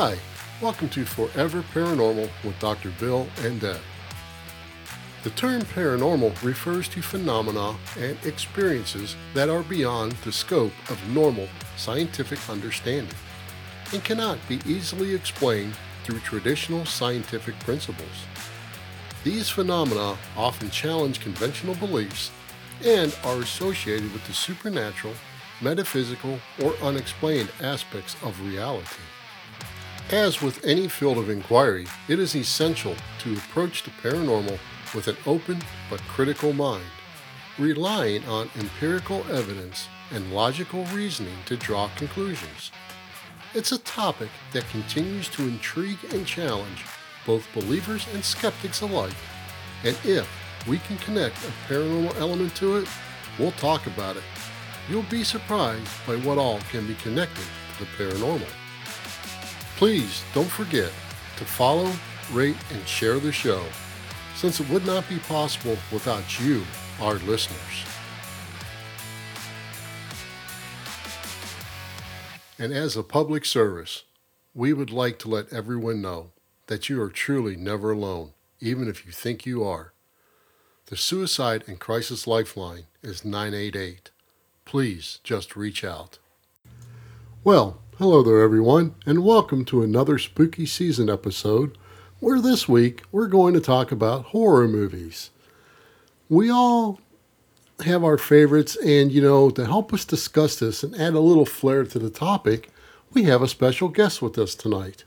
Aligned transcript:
Hi, 0.00 0.16
welcome 0.62 0.88
to 0.90 1.04
Forever 1.04 1.64
Paranormal 1.74 2.30
with 2.44 2.56
Dr. 2.60 2.90
Bill 3.00 3.26
and 3.42 3.60
Deb. 3.60 3.80
The 5.24 5.30
term 5.30 5.62
paranormal 5.62 6.40
refers 6.44 6.88
to 6.90 7.02
phenomena 7.02 7.74
and 7.98 8.16
experiences 8.24 9.16
that 9.34 9.48
are 9.48 9.64
beyond 9.64 10.12
the 10.22 10.30
scope 10.30 10.70
of 10.88 11.08
normal 11.08 11.48
scientific 11.76 12.38
understanding 12.48 13.12
and 13.92 14.04
cannot 14.04 14.38
be 14.48 14.60
easily 14.66 15.16
explained 15.16 15.74
through 16.04 16.20
traditional 16.20 16.84
scientific 16.84 17.58
principles. 17.58 18.24
These 19.24 19.48
phenomena 19.48 20.16
often 20.36 20.70
challenge 20.70 21.18
conventional 21.18 21.74
beliefs 21.74 22.30
and 22.84 23.12
are 23.24 23.40
associated 23.40 24.12
with 24.12 24.24
the 24.28 24.32
supernatural, 24.32 25.14
metaphysical, 25.60 26.38
or 26.62 26.76
unexplained 26.82 27.50
aspects 27.60 28.14
of 28.22 28.40
reality. 28.46 29.02
As 30.10 30.40
with 30.40 30.64
any 30.64 30.88
field 30.88 31.18
of 31.18 31.28
inquiry, 31.28 31.86
it 32.08 32.18
is 32.18 32.34
essential 32.34 32.96
to 33.18 33.34
approach 33.34 33.82
the 33.82 33.90
paranormal 33.90 34.58
with 34.94 35.06
an 35.06 35.18
open 35.26 35.60
but 35.90 36.00
critical 36.08 36.54
mind, 36.54 36.86
relying 37.58 38.24
on 38.24 38.48
empirical 38.58 39.22
evidence 39.30 39.86
and 40.10 40.32
logical 40.32 40.84
reasoning 40.86 41.36
to 41.44 41.58
draw 41.58 41.90
conclusions. 41.96 42.70
It's 43.52 43.72
a 43.72 43.78
topic 43.80 44.30
that 44.54 44.66
continues 44.70 45.28
to 45.28 45.42
intrigue 45.42 45.98
and 46.10 46.26
challenge 46.26 46.86
both 47.26 47.46
believers 47.52 48.06
and 48.14 48.24
skeptics 48.24 48.80
alike, 48.80 49.12
and 49.84 49.94
if 50.04 50.26
we 50.66 50.78
can 50.78 50.96
connect 50.96 51.36
a 51.44 51.70
paranormal 51.70 52.18
element 52.18 52.56
to 52.56 52.78
it, 52.78 52.88
we'll 53.38 53.52
talk 53.52 53.86
about 53.86 54.16
it. 54.16 54.24
You'll 54.88 55.02
be 55.02 55.22
surprised 55.22 55.86
by 56.06 56.16
what 56.16 56.38
all 56.38 56.60
can 56.70 56.86
be 56.86 56.94
connected 56.94 57.44
to 57.76 57.84
the 57.84 57.90
paranormal. 58.02 58.48
Please 59.78 60.24
don't 60.34 60.50
forget 60.50 60.90
to 61.36 61.44
follow, 61.44 61.88
rate, 62.32 62.56
and 62.72 62.88
share 62.88 63.20
the 63.20 63.30
show, 63.30 63.62
since 64.34 64.58
it 64.58 64.68
would 64.70 64.84
not 64.84 65.08
be 65.08 65.20
possible 65.20 65.78
without 65.92 66.40
you, 66.40 66.64
our 67.00 67.14
listeners. 67.14 67.84
And 72.58 72.72
as 72.72 72.96
a 72.96 73.04
public 73.04 73.44
service, 73.44 74.02
we 74.52 74.72
would 74.72 74.90
like 74.90 75.16
to 75.20 75.28
let 75.28 75.52
everyone 75.52 76.02
know 76.02 76.32
that 76.66 76.88
you 76.88 77.00
are 77.00 77.08
truly 77.08 77.54
never 77.54 77.92
alone, 77.92 78.32
even 78.58 78.88
if 78.88 79.06
you 79.06 79.12
think 79.12 79.46
you 79.46 79.62
are. 79.62 79.92
The 80.86 80.96
Suicide 80.96 81.62
and 81.68 81.78
Crisis 81.78 82.26
Lifeline 82.26 82.86
is 83.00 83.24
988. 83.24 84.10
Please 84.64 85.20
just 85.22 85.54
reach 85.54 85.84
out. 85.84 86.18
Well, 87.44 87.80
hello 87.98 88.22
there, 88.22 88.42
everyone, 88.42 88.94
and 89.06 89.24
welcome 89.24 89.64
to 89.64 89.82
another 89.82 90.18
spooky 90.18 90.64
season 90.64 91.10
episode 91.10 91.76
where 92.20 92.40
this 92.40 92.68
week 92.68 93.02
we're 93.10 93.26
going 93.26 93.52
to 93.52 93.60
talk 93.60 93.90
about 93.90 94.26
horror 94.26 94.68
movies. 94.68 95.30
We 96.28 96.48
all 96.48 97.00
have 97.84 98.04
our 98.04 98.16
favorites, 98.16 98.76
and 98.76 99.10
you 99.10 99.20
know, 99.20 99.50
to 99.50 99.66
help 99.66 99.92
us 99.92 100.04
discuss 100.04 100.60
this 100.60 100.84
and 100.84 100.94
add 100.94 101.14
a 101.14 101.18
little 101.18 101.44
flair 101.44 101.82
to 101.86 101.98
the 101.98 102.08
topic, 102.08 102.70
we 103.12 103.24
have 103.24 103.42
a 103.42 103.48
special 103.48 103.88
guest 103.88 104.22
with 104.22 104.38
us 104.38 104.54
tonight. 104.54 105.02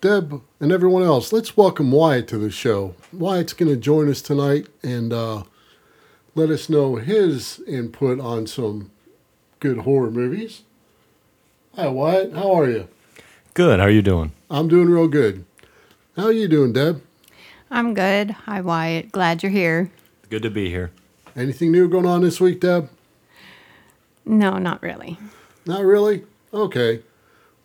Deb 0.00 0.42
and 0.60 0.70
everyone 0.70 1.02
else, 1.02 1.32
let's 1.32 1.56
welcome 1.56 1.90
Wyatt 1.90 2.28
to 2.28 2.38
the 2.38 2.48
show. 2.48 2.94
Wyatt's 3.12 3.54
going 3.54 3.74
to 3.74 3.76
join 3.76 4.08
us 4.08 4.22
tonight 4.22 4.68
and 4.84 5.12
uh, 5.12 5.42
let 6.36 6.48
us 6.48 6.68
know 6.68 6.94
his 6.94 7.58
input 7.66 8.20
on 8.20 8.46
some 8.46 8.92
good 9.58 9.78
horror 9.78 10.12
movies. 10.12 10.62
Hi, 11.76 11.88
Wyatt. 11.88 12.32
How 12.32 12.58
are 12.58 12.70
you? 12.70 12.88
Good. 13.52 13.80
How 13.80 13.84
are 13.84 13.90
you 13.90 14.00
doing? 14.00 14.32
I'm 14.50 14.66
doing 14.66 14.88
real 14.88 15.08
good. 15.08 15.44
How 16.16 16.24
are 16.24 16.32
you 16.32 16.48
doing, 16.48 16.72
Deb? 16.72 17.02
I'm 17.70 17.92
good. 17.92 18.30
Hi, 18.30 18.62
Wyatt. 18.62 19.12
Glad 19.12 19.42
you're 19.42 19.52
here. 19.52 19.90
Good 20.30 20.40
to 20.44 20.48
be 20.48 20.70
here. 20.70 20.90
Anything 21.36 21.72
new 21.72 21.86
going 21.86 22.06
on 22.06 22.22
this 22.22 22.40
week, 22.40 22.60
Deb? 22.60 22.88
No, 24.24 24.56
not 24.56 24.82
really. 24.82 25.18
Not 25.66 25.84
really? 25.84 26.24
Okay. 26.54 27.02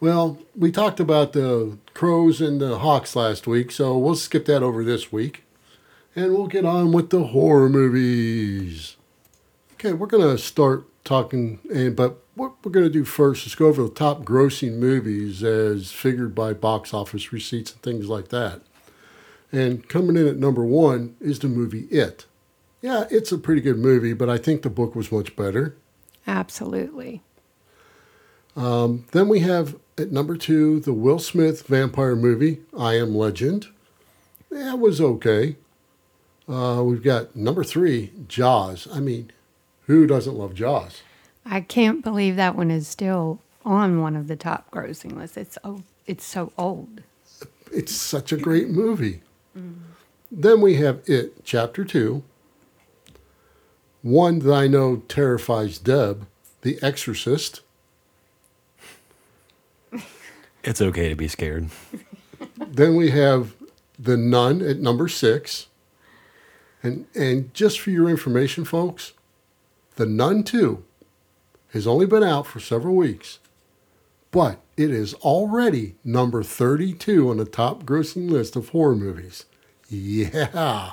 Well, 0.02 0.40
we 0.58 0.74
talked 0.74 1.00
about 1.00 1.32
the 1.32 1.78
crows 1.94 2.42
and 2.42 2.60
the 2.60 2.80
hawks 2.80 3.16
last 3.16 3.48
week, 3.48 3.72
so 3.72 3.98
we'll 3.98 4.16
skip 4.16 4.44
that 4.48 4.62
over 4.62 4.84
this 4.84 5.14
week. 5.14 5.46
And 6.18 6.34
we'll 6.34 6.48
get 6.48 6.66
on 6.66 6.92
with 6.92 7.12
the 7.12 7.28
horror 7.28 7.70
movies. 7.70 8.98
Okay, 9.76 9.94
we're 9.94 10.08
going 10.08 10.36
to 10.36 10.38
start 10.38 10.84
talking, 11.06 11.60
and 11.74 11.96
but 11.96 12.21
what 12.36 12.54
we're 12.64 12.72
going 12.72 12.86
to 12.86 12.92
do 12.92 13.04
first 13.04 13.46
is 13.46 13.56
go 13.56 13.68
over 13.68 13.84
the 13.84 13.90
top 13.90 14.24
grossing 14.24 14.78
movies 14.78 15.44
as 15.44 15.92
figured 15.92 16.34
by 16.34 16.54
box 16.54 16.94
office 16.94 17.34
receipts 17.34 17.74
and 17.74 17.82
things 17.82 18.08
like 18.08 18.30
that. 18.30 18.62
And 19.52 19.88
coming 19.90 20.16
in 20.16 20.28
at 20.28 20.38
number 20.38 20.64
one 20.64 21.16
is 21.20 21.40
the 21.40 21.48
movie 21.48 21.86
It. 21.92 22.26
Yeah, 22.82 23.06
it's 23.12 23.32
a 23.32 23.38
pretty 23.38 23.62
good 23.62 23.78
movie, 23.78 24.14
but 24.14 24.30
I 24.30 24.38
think 24.38 24.62
the 24.62 24.70
book 24.70 24.96
was 24.96 25.12
much 25.12 25.36
better. 25.36 25.76
Absolutely. 26.26 27.22
Um, 28.56 29.06
then 29.12 29.28
we 29.28 29.42
have 29.42 29.78
at 29.98 30.12
number 30.12 30.36
two 30.36 30.80
the 30.80 30.94
Will 30.94 31.20
Smith 31.20 31.68
vampire 31.68 32.16
movie, 32.16 32.62
I 32.78 32.96
Am 32.96 33.16
Legend. 33.16 33.68
That 34.50 34.80
was 34.80 35.00
okay. 35.00 35.58
Uh, 36.50 36.82
we've 36.84 37.04
got 37.04 37.36
number 37.36 37.64
three, 37.64 38.12
Jaws. 38.28 38.88
I 38.92 39.00
mean, 39.00 39.32
who 39.86 40.08
doesn't 40.08 40.36
love 40.36 40.54
Jaws? 40.54 41.02
I 41.46 41.62
can't 41.62 42.04
believe 42.04 42.36
that 42.36 42.56
one 42.56 42.72
is 42.72 42.88
still 42.88 43.40
on 43.66 44.02
one 44.02 44.16
of 44.16 44.28
the 44.28 44.36
top 44.36 44.70
grossing 44.72 45.16
lists. 45.16 45.38
It's 45.38 45.58
oh, 45.64 45.84
it's 46.06 46.26
so 46.26 46.52
old. 46.58 47.02
It's 47.72 47.94
such 47.94 48.32
a 48.32 48.38
great 48.38 48.70
movie. 48.70 49.22
Then 50.32 50.62
we 50.62 50.76
have 50.76 51.02
It, 51.08 51.44
Chapter 51.44 51.84
2. 51.84 52.24
One 54.02 54.40
that 54.40 54.54
I 54.54 54.68
know 54.68 54.98
terrifies 55.08 55.78
Deb, 55.78 56.26
The 56.62 56.80
Exorcist. 56.82 57.62
It's 60.64 60.80
okay 60.80 61.10
to 61.10 61.16
be 61.16 61.28
scared. 61.28 61.72
Then 62.58 62.96
we 62.96 63.10
have 63.10 63.56
The 63.98 64.16
Nun 64.16 64.62
at 64.62 64.78
number 64.78 65.08
six. 65.08 65.68
And, 66.84 67.08
and 67.16 67.52
just 67.54 67.80
for 67.80 67.90
your 67.90 68.08
information, 68.08 68.64
folks, 68.64 69.14
The 69.96 70.06
Nun 70.06 70.44
2 70.44 70.84
has 71.72 71.88
only 71.88 72.06
been 72.06 72.24
out 72.24 72.46
for 72.46 72.60
several 72.60 72.96
weeks, 72.96 73.40
but 74.32 74.60
it 74.78 74.92
is 74.92 75.14
already 75.16 75.96
number 76.04 76.44
32 76.44 77.30
on 77.30 77.38
the 77.38 77.46
top 77.46 77.84
grossing 77.84 78.30
list 78.30 78.56
of 78.56 78.70
horror 78.70 78.96
movies. 78.96 79.46
Yeah. 79.90 80.92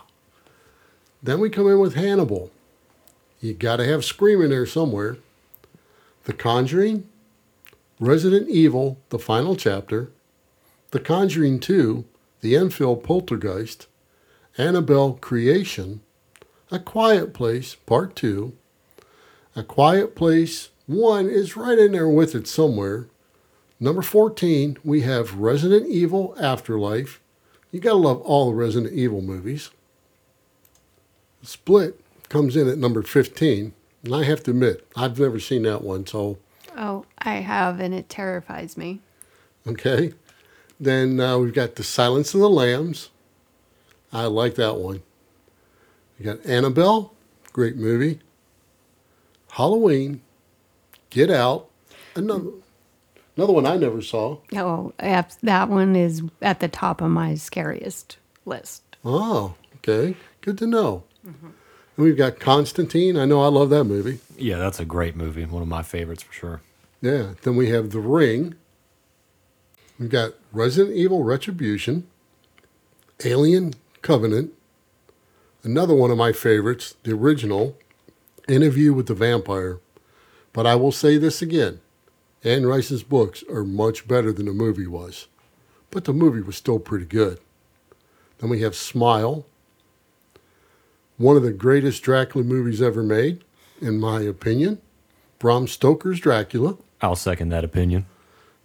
Then 1.23 1.41
we 1.41 1.51
come 1.51 1.69
in 1.69 1.79
with 1.79 1.95
Hannibal. 1.95 2.51
You 3.41 3.55
got 3.55 3.77
to 3.77 3.87
have 3.87 4.05
Scream 4.05 4.43
in 4.43 4.51
there 4.51 4.67
somewhere. 4.67 5.19
The 6.25 6.33
Conjuring, 6.33 7.09
Resident 8.01 8.49
Evil, 8.49 8.99
the 9.09 9.19
final 9.19 9.57
chapter, 9.57 10.11
The 10.91 11.01
Conjuring 11.01 11.61
2, 11.61 12.05
The 12.41 12.57
Enfield 12.57 13.03
Poltergeist, 13.03 13.87
Annabelle 14.57 15.15
Creation, 15.15 16.01
A 16.71 16.79
Quiet 16.79 17.33
Place 17.33 17.75
Part 17.75 18.15
2, 18.17 18.53
A 19.57 19.63
Quiet 19.63 20.15
Place 20.15 20.71
1 20.87 21.29
is 21.29 21.57
right 21.57 21.79
in 21.79 21.93
there 21.93 22.09
with 22.09 22.35
it 22.35 22.47
somewhere. 22.47 23.09
Number 23.81 24.03
14, 24.03 24.79
we 24.85 25.03
have 25.03 25.35
Resident 25.39 25.87
Evil 25.89 26.35
Afterlife. 26.41 27.21
You 27.71 27.81
got 27.81 27.91
to 27.91 27.97
love 27.97 28.21
all 28.23 28.49
the 28.49 28.55
Resident 28.57 28.93
Evil 28.95 29.21
movies. 29.21 29.71
Split 31.43 32.01
comes 32.29 32.57
in 32.57 32.69
at 32.69 32.79
number 32.79 33.03
15. 33.03 33.73
And 34.05 34.15
I 34.15 34.25
have 34.25 34.43
to 34.45 34.53
admit, 34.53 34.87
I've 34.97 35.19
never 35.19 35.41
seen 35.41 35.63
that 35.63 35.83
one, 35.83 36.07
so 36.07 36.39
Oh, 36.77 37.05
I 37.19 37.35
have, 37.37 37.81
and 37.81 37.93
it 37.93 38.09
terrifies 38.09 38.77
me. 38.77 39.01
Okay. 39.67 40.13
Then 40.79 41.19
uh, 41.19 41.39
we've 41.39 41.53
got 41.55 41.75
The 41.75 41.83
Silence 41.83 42.35
of 42.35 42.41
the 42.41 42.49
Lambs. 42.49 43.11
I 44.13 44.27
like 44.27 44.55
that 44.55 44.77
one. 44.77 45.03
We 46.19 46.25
got 46.25 46.45
Annabelle, 46.47 47.13
great 47.53 47.77
movie. 47.77 48.21
Halloween, 49.53 50.21
Get 51.11 51.31
Out, 51.31 51.69
another 52.15 52.51
another 53.37 53.53
one 53.53 53.67
I 53.67 53.77
never 53.77 54.03
saw. 54.03 54.39
Oh, 54.55 54.93
that 54.99 55.69
one 55.69 55.97
is 55.97 56.23
at 56.43 56.61
the 56.61 56.69
top 56.69 57.01
of 57.01 57.11
my 57.11 57.35
scariest 57.35 58.19
list. 58.45 58.83
Oh, 59.05 59.55
okay, 59.77 60.17
good 60.41 60.59
to 60.59 60.67
know. 60.67 61.05
And 61.25 62.05
we've 62.05 62.17
got 62.17 62.41
Constantine. 62.41 63.17
I 63.17 63.25
know 63.25 63.43
I 63.43 63.49
love 63.49 63.71
that 63.71 63.85
movie. 63.85 64.21
Yeah, 64.37 64.59
that's 64.59 64.81
a 64.81 64.85
great 64.85 65.17
movie. 65.17 65.45
One 65.45 65.63
of 65.63 65.69
my 65.69 65.83
favorites 65.83 66.23
for 66.23 66.33
sure. 66.33 66.61
Yeah. 67.01 67.35
Then 67.43 67.57
we 67.57 67.71
have 67.71 67.91
The 67.91 68.01
Ring. 68.01 68.55
We've 69.99 70.09
got 70.11 70.35
Resident 70.53 70.97
Evil 70.97 71.25
Retribution, 71.25 72.07
Alien 73.25 73.75
Covenant, 74.01 74.53
another 75.65 75.95
one 75.95 76.13
of 76.13 76.17
my 76.17 76.33
favorites, 76.33 76.95
the 77.03 77.13
original, 77.13 77.77
Interview 78.49 78.95
with 78.95 79.07
the 79.07 79.15
Vampire. 79.15 79.79
But 80.53 80.67
I 80.67 80.75
will 80.75 80.93
say 80.93 81.19
this 81.19 81.43
again 81.43 81.81
Anne 82.43 82.67
Rice's 82.67 83.03
books 83.03 83.45
are 83.51 83.65
much 83.65 84.09
better 84.09 84.33
than 84.33 84.47
the 84.47 84.53
movie 84.53 84.87
was, 84.87 85.27
but 85.91 86.05
the 86.05 86.13
movie 86.13 86.41
was 86.41 86.57
still 86.57 86.79
pretty 86.79 87.05
good. 87.05 87.41
Then 88.39 88.51
we 88.51 88.61
have 88.63 88.75
Smile, 88.75 89.45
one 91.17 91.37
of 91.37 91.43
the 91.43 91.53
greatest 91.53 92.03
Dracula 92.03 92.45
movies 92.45 92.81
ever 92.81 93.03
made, 93.03 93.45
in 93.81 94.01
my 94.01 94.21
opinion. 94.21 94.81
Bram 95.39 95.67
Stoker's 95.67 96.21
Dracula. 96.21 96.77
I'll 97.01 97.17
second 97.17 97.51
that 97.51 97.65
opinion. 97.65 98.07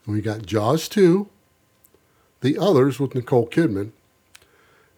And 0.06 0.16
we 0.16 0.22
got 0.22 0.46
Jaws 0.46 0.88
2, 0.88 1.28
The 2.42 2.58
Others 2.58 3.00
with 3.00 3.16
Nicole 3.16 3.48
Kidman, 3.48 3.92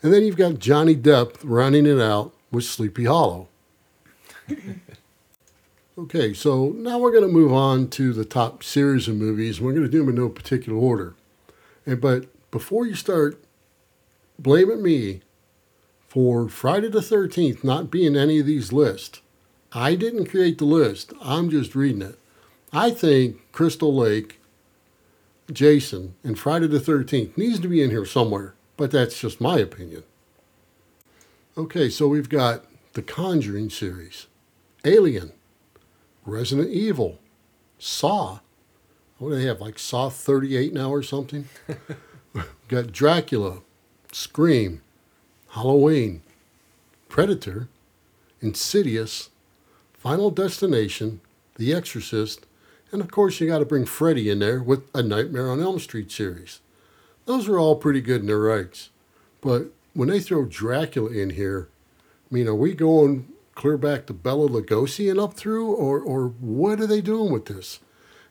and 0.04 0.14
then 0.14 0.24
you've 0.24 0.38
got 0.38 0.60
Johnny 0.60 0.96
Depp 0.96 1.38
rounding 1.44 1.86
it 1.86 2.00
out 2.00 2.34
with 2.52 2.64
Sleepy 2.64 3.06
Hollow. 3.06 3.48
okay, 5.98 6.34
so 6.34 6.70
now 6.70 7.00
we're 7.00 7.12
going 7.12 7.24
to 7.24 7.30
move 7.30 7.54
on 7.54 7.90
to 7.90 8.14
the 8.14 8.26
top 8.26 8.64
series 8.64 9.08
of 9.08 9.16
movies. 9.16 9.60
We're 9.60 9.74
going 9.74 9.84
to 9.84 9.90
do 9.90 10.00
them 10.00 10.10
in 10.10 10.16
no 10.16 10.30
particular 10.30 10.78
order. 10.78 11.16
And 11.86 12.02
but 12.02 12.28
before 12.52 12.86
you 12.86 12.96
start 12.96 13.44
blaming 14.40 14.82
me 14.82 15.22
for 16.08 16.48
Friday 16.50 16.90
the 16.90 17.00
13th 17.00 17.64
not 17.64 17.92
being 17.92 18.16
any 18.16 18.40
of 18.40 18.46
these 18.46 18.72
lists, 18.72 19.22
I 19.72 19.96
didn't 19.96 20.28
create 20.28 20.58
the 20.58 20.66
list. 20.66 21.14
I'm 21.22 21.50
just 21.50 21.76
reading 21.76 22.02
it. 22.02 22.18
I 22.72 22.92
think 22.92 23.40
Crystal 23.52 23.94
Lake, 23.94 24.40
Jason, 25.52 26.16
and 26.24 26.38
Friday 26.38 26.68
the 26.68 26.80
13th 26.80 27.38
needs 27.38 27.60
to 27.60 27.68
be 27.68 27.82
in 27.82 27.90
here 27.90 28.06
somewhere, 28.06 28.54
but 28.78 28.92
that's 28.92 29.20
just 29.20 29.42
my 29.42 29.60
opinion. 29.60 30.04
Okay, 31.58 31.90
so 31.90 32.08
we've 32.08 32.30
got 32.30 32.66
the 32.94 33.02
Conjuring 33.02 33.70
series, 33.70 34.28
Alien, 34.86 35.34
Resident 36.26 36.70
Evil, 36.70 37.20
Saw. 37.80 38.40
What 39.18 39.30
do 39.30 39.36
they 39.36 39.46
have, 39.46 39.62
like 39.62 39.80
Saw 39.80 40.10
38 40.10 40.74
now 40.74 40.92
or 40.92 41.02
something? 41.02 41.48
got 42.68 42.92
Dracula, 42.92 43.60
Scream, 44.12 44.82
Halloween, 45.50 46.22
Predator, 47.10 47.68
Insidious, 48.42 49.30
Final 49.94 50.30
Destination, 50.30 51.22
The 51.56 51.74
Exorcist, 51.74 52.46
and 52.92 53.02
of 53.02 53.10
course 53.10 53.40
you 53.40 53.48
got 53.48 53.60
to 53.60 53.66
bring 53.66 53.86
Freddy 53.86 54.30
in 54.30 54.40
there 54.40 54.62
with 54.62 54.84
a 54.94 55.02
Nightmare 55.02 55.50
on 55.50 55.62
Elm 55.62 55.80
Street 55.80 56.12
series. 56.12 56.60
Those 57.26 57.48
are 57.48 57.58
all 57.58 57.76
pretty 57.76 58.02
good 58.02 58.22
in 58.22 58.28
their 58.28 58.40
rights. 58.40 58.90
But 59.42 59.68
when 59.94 60.10
they 60.10 60.20
throw 60.20 60.46
Dracula 60.46 61.10
in 61.10 61.32
here, 61.32 61.70
I 62.30 62.34
mean, 62.34 62.48
are 62.48 62.56
we 62.56 62.74
going 62.74 63.28
clear 63.56 63.78
back 63.78 64.06
to 64.06 64.13
Bela 64.13 64.48
Lugosi 64.50 65.10
and 65.10 65.19
up 65.19 65.34
through, 65.34 65.72
or, 65.72 66.00
or 66.00 66.28
what 66.28 66.80
are 66.80 66.88
they 66.88 67.02
doing 67.02 67.31
with 67.31 67.46
this? 67.46 67.80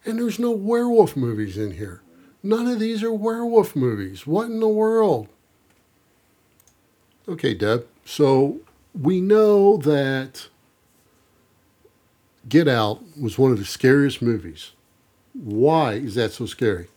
And 0.04 0.18
there's 0.18 0.38
no 0.38 0.50
werewolf 0.50 1.16
movies 1.16 1.56
in 1.56 1.72
here. 1.72 2.02
None 2.42 2.66
of 2.66 2.78
these 2.78 3.02
are 3.02 3.12
werewolf 3.12 3.74
movies. 3.74 4.26
What 4.26 4.46
in 4.46 4.60
the 4.60 4.68
world? 4.68 5.28
Okay, 7.26 7.54
Deb. 7.54 7.86
So 8.04 8.60
we 8.94 9.22
know 9.22 9.78
that 9.78 10.48
Get 12.46 12.68
Out 12.68 13.02
was 13.18 13.38
one 13.38 13.50
of 13.50 13.58
the 13.58 13.64
scariest 13.64 14.20
movies. 14.20 14.72
Why 15.32 15.94
is 15.94 16.14
that 16.16 16.32
so 16.32 16.44
scary? 16.44 16.88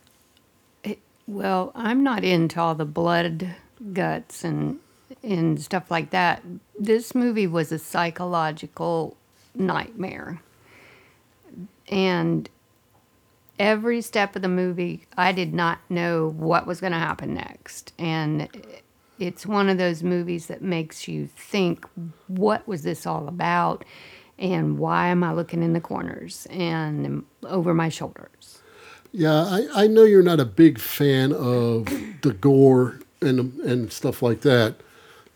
It, 0.84 0.98
well, 1.26 1.72
I'm 1.74 2.02
not 2.02 2.24
into 2.24 2.60
all 2.60 2.74
the 2.74 2.84
blood, 2.84 3.54
guts, 3.94 4.44
and 4.44 4.78
and 5.22 5.60
stuff 5.60 5.90
like 5.90 6.10
that. 6.10 6.42
This 6.78 7.14
movie 7.14 7.46
was 7.46 7.72
a 7.72 7.78
psychological 7.78 9.16
nightmare, 9.54 10.40
and 11.88 12.48
every 13.58 14.00
step 14.00 14.36
of 14.36 14.42
the 14.42 14.48
movie, 14.48 15.06
I 15.16 15.32
did 15.32 15.52
not 15.52 15.78
know 15.88 16.28
what 16.28 16.66
was 16.66 16.80
going 16.80 16.92
to 16.92 16.98
happen 16.98 17.34
next, 17.34 17.92
and 17.98 18.48
it's 19.18 19.46
one 19.46 19.68
of 19.68 19.78
those 19.78 20.02
movies 20.02 20.46
that 20.46 20.62
makes 20.62 21.08
you 21.08 21.26
think, 21.26 21.86
what 22.28 22.66
was 22.68 22.82
this 22.82 23.06
all 23.06 23.28
about? 23.28 23.84
And 24.38 24.78
why 24.78 25.08
am 25.08 25.24
I 25.24 25.32
looking 25.32 25.64
in 25.64 25.72
the 25.72 25.80
corners 25.80 26.46
and 26.50 27.24
over 27.42 27.74
my 27.74 27.88
shoulders? 27.88 28.62
Yeah, 29.10 29.34
I, 29.34 29.66
I 29.74 29.86
know 29.88 30.04
you're 30.04 30.22
not 30.22 30.38
a 30.38 30.44
big 30.44 30.78
fan 30.78 31.32
of 31.32 31.86
the 32.22 32.32
gore 32.32 33.00
and 33.20 33.58
and 33.60 33.92
stuff 33.92 34.22
like 34.22 34.42
that. 34.42 34.76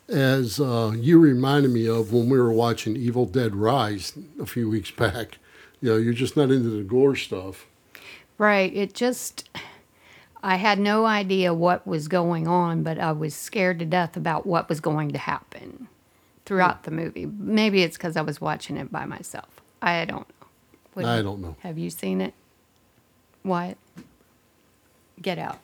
As 0.08 0.60
uh, 0.60 0.92
you 0.96 1.18
reminded 1.18 1.70
me 1.70 1.88
of 1.88 2.12
when 2.12 2.28
we 2.28 2.38
were 2.38 2.52
watching 2.52 2.96
Evil 2.96 3.24
Dead 3.26 3.54
Rise 3.54 4.12
a 4.40 4.46
few 4.46 4.68
weeks 4.68 4.90
back. 4.90 5.38
You 5.80 5.90
know, 5.90 5.96
you're 5.96 6.12
just 6.12 6.36
not 6.36 6.50
into 6.50 6.68
the 6.70 6.82
gore 6.82 7.16
stuff. 7.16 7.66
Right. 8.38 8.74
It 8.74 8.94
just, 8.94 9.48
I 10.42 10.56
had 10.56 10.78
no 10.78 11.06
idea 11.06 11.54
what 11.54 11.86
was 11.86 12.08
going 12.08 12.46
on, 12.46 12.82
but 12.82 12.98
I 12.98 13.12
was 13.12 13.34
scared 13.34 13.78
to 13.80 13.84
death 13.84 14.16
about 14.16 14.46
what 14.46 14.68
was 14.68 14.80
going 14.80 15.12
to 15.12 15.18
happen 15.18 15.88
throughout 16.44 16.82
the 16.84 16.90
movie. 16.90 17.26
Maybe 17.26 17.82
it's 17.82 17.96
because 17.96 18.16
I 18.16 18.22
was 18.22 18.40
watching 18.40 18.76
it 18.76 18.92
by 18.92 19.04
myself. 19.06 19.48
I 19.80 20.04
don't 20.04 20.28
know. 20.28 20.46
What- 20.94 21.06
I 21.06 21.22
don't 21.22 21.40
know. 21.40 21.56
Have 21.60 21.78
you 21.78 21.90
seen 21.90 22.20
it? 22.20 22.34
What? 23.42 23.76
Get 25.20 25.38
out. 25.38 25.58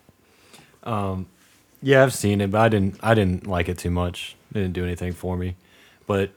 Yeah, 1.83 2.03
I've 2.03 2.15
seen 2.15 2.41
it, 2.41 2.51
but 2.51 2.61
I 2.61 2.69
didn't. 2.69 2.99
I 3.03 3.15
didn't 3.15 3.47
like 3.47 3.69
it 3.69 3.79
too 3.79 3.91
much. 3.91 4.37
It 4.51 4.55
didn't 4.55 4.73
do 4.73 4.85
anything 4.85 5.13
for 5.13 5.37
me. 5.37 5.57
But 6.07 6.31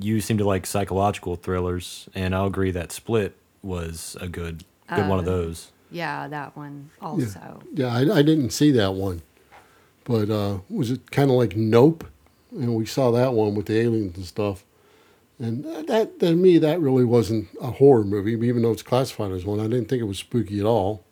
you 0.00 0.20
seem 0.20 0.38
to 0.38 0.44
like 0.44 0.66
psychological 0.66 1.36
thrillers, 1.36 2.08
and 2.14 2.34
I'll 2.34 2.46
agree 2.46 2.70
that 2.70 2.92
Split 2.92 3.36
was 3.62 4.16
a 4.20 4.28
good, 4.28 4.64
good 4.88 5.08
one 5.08 5.18
of 5.18 5.24
those. 5.24 5.72
Yeah, 5.90 6.28
that 6.28 6.56
one 6.56 6.90
Yeah, 7.00 7.06
also. 7.06 7.62
yeah 7.74 7.94
I, 7.94 8.00
I 8.18 8.22
didn't 8.22 8.50
see 8.50 8.70
that 8.72 8.94
one, 8.94 9.22
but 10.04 10.30
uh, 10.30 10.58
was 10.68 10.90
it 10.90 11.10
kind 11.10 11.30
of 11.30 11.36
like 11.36 11.56
Nope? 11.56 12.04
And 12.52 12.74
we 12.74 12.86
saw 12.86 13.10
that 13.10 13.34
one 13.34 13.54
with 13.54 13.66
the 13.66 13.78
aliens 13.78 14.16
and 14.16 14.24
stuff. 14.24 14.64
And 15.38 15.64
that, 15.88 16.18
to 16.20 16.34
me, 16.34 16.56
that 16.58 16.80
really 16.80 17.04
wasn't 17.04 17.48
a 17.60 17.72
horror 17.72 18.04
movie, 18.04 18.32
even 18.32 18.62
though 18.62 18.72
it's 18.72 18.82
classified 18.82 19.32
as 19.32 19.44
one. 19.44 19.60
I 19.60 19.64
didn't 19.64 19.86
think 19.86 20.00
it 20.00 20.06
was 20.06 20.18
spooky 20.18 20.58
at 20.58 20.64
all. 20.64 21.04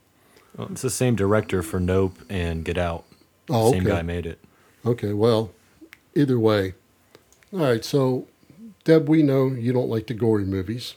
Well, 0.56 0.68
it's 0.70 0.80
the 0.82 0.88
same 0.90 1.14
director 1.14 1.62
for 1.62 1.78
Nope 1.78 2.16
and 2.30 2.64
Get 2.64 2.78
Out. 2.78 3.04
Oh, 3.50 3.70
Same 3.72 3.82
okay. 3.82 3.96
guy 3.96 4.02
made 4.02 4.26
it. 4.26 4.38
Okay, 4.86 5.12
well, 5.12 5.50
either 6.14 6.38
way. 6.38 6.74
All 7.52 7.60
right, 7.60 7.84
so 7.84 8.26
Deb, 8.84 9.08
we 9.08 9.22
know 9.22 9.48
you 9.48 9.72
don't 9.72 9.88
like 9.88 10.06
the 10.06 10.14
gory 10.14 10.44
movies. 10.44 10.94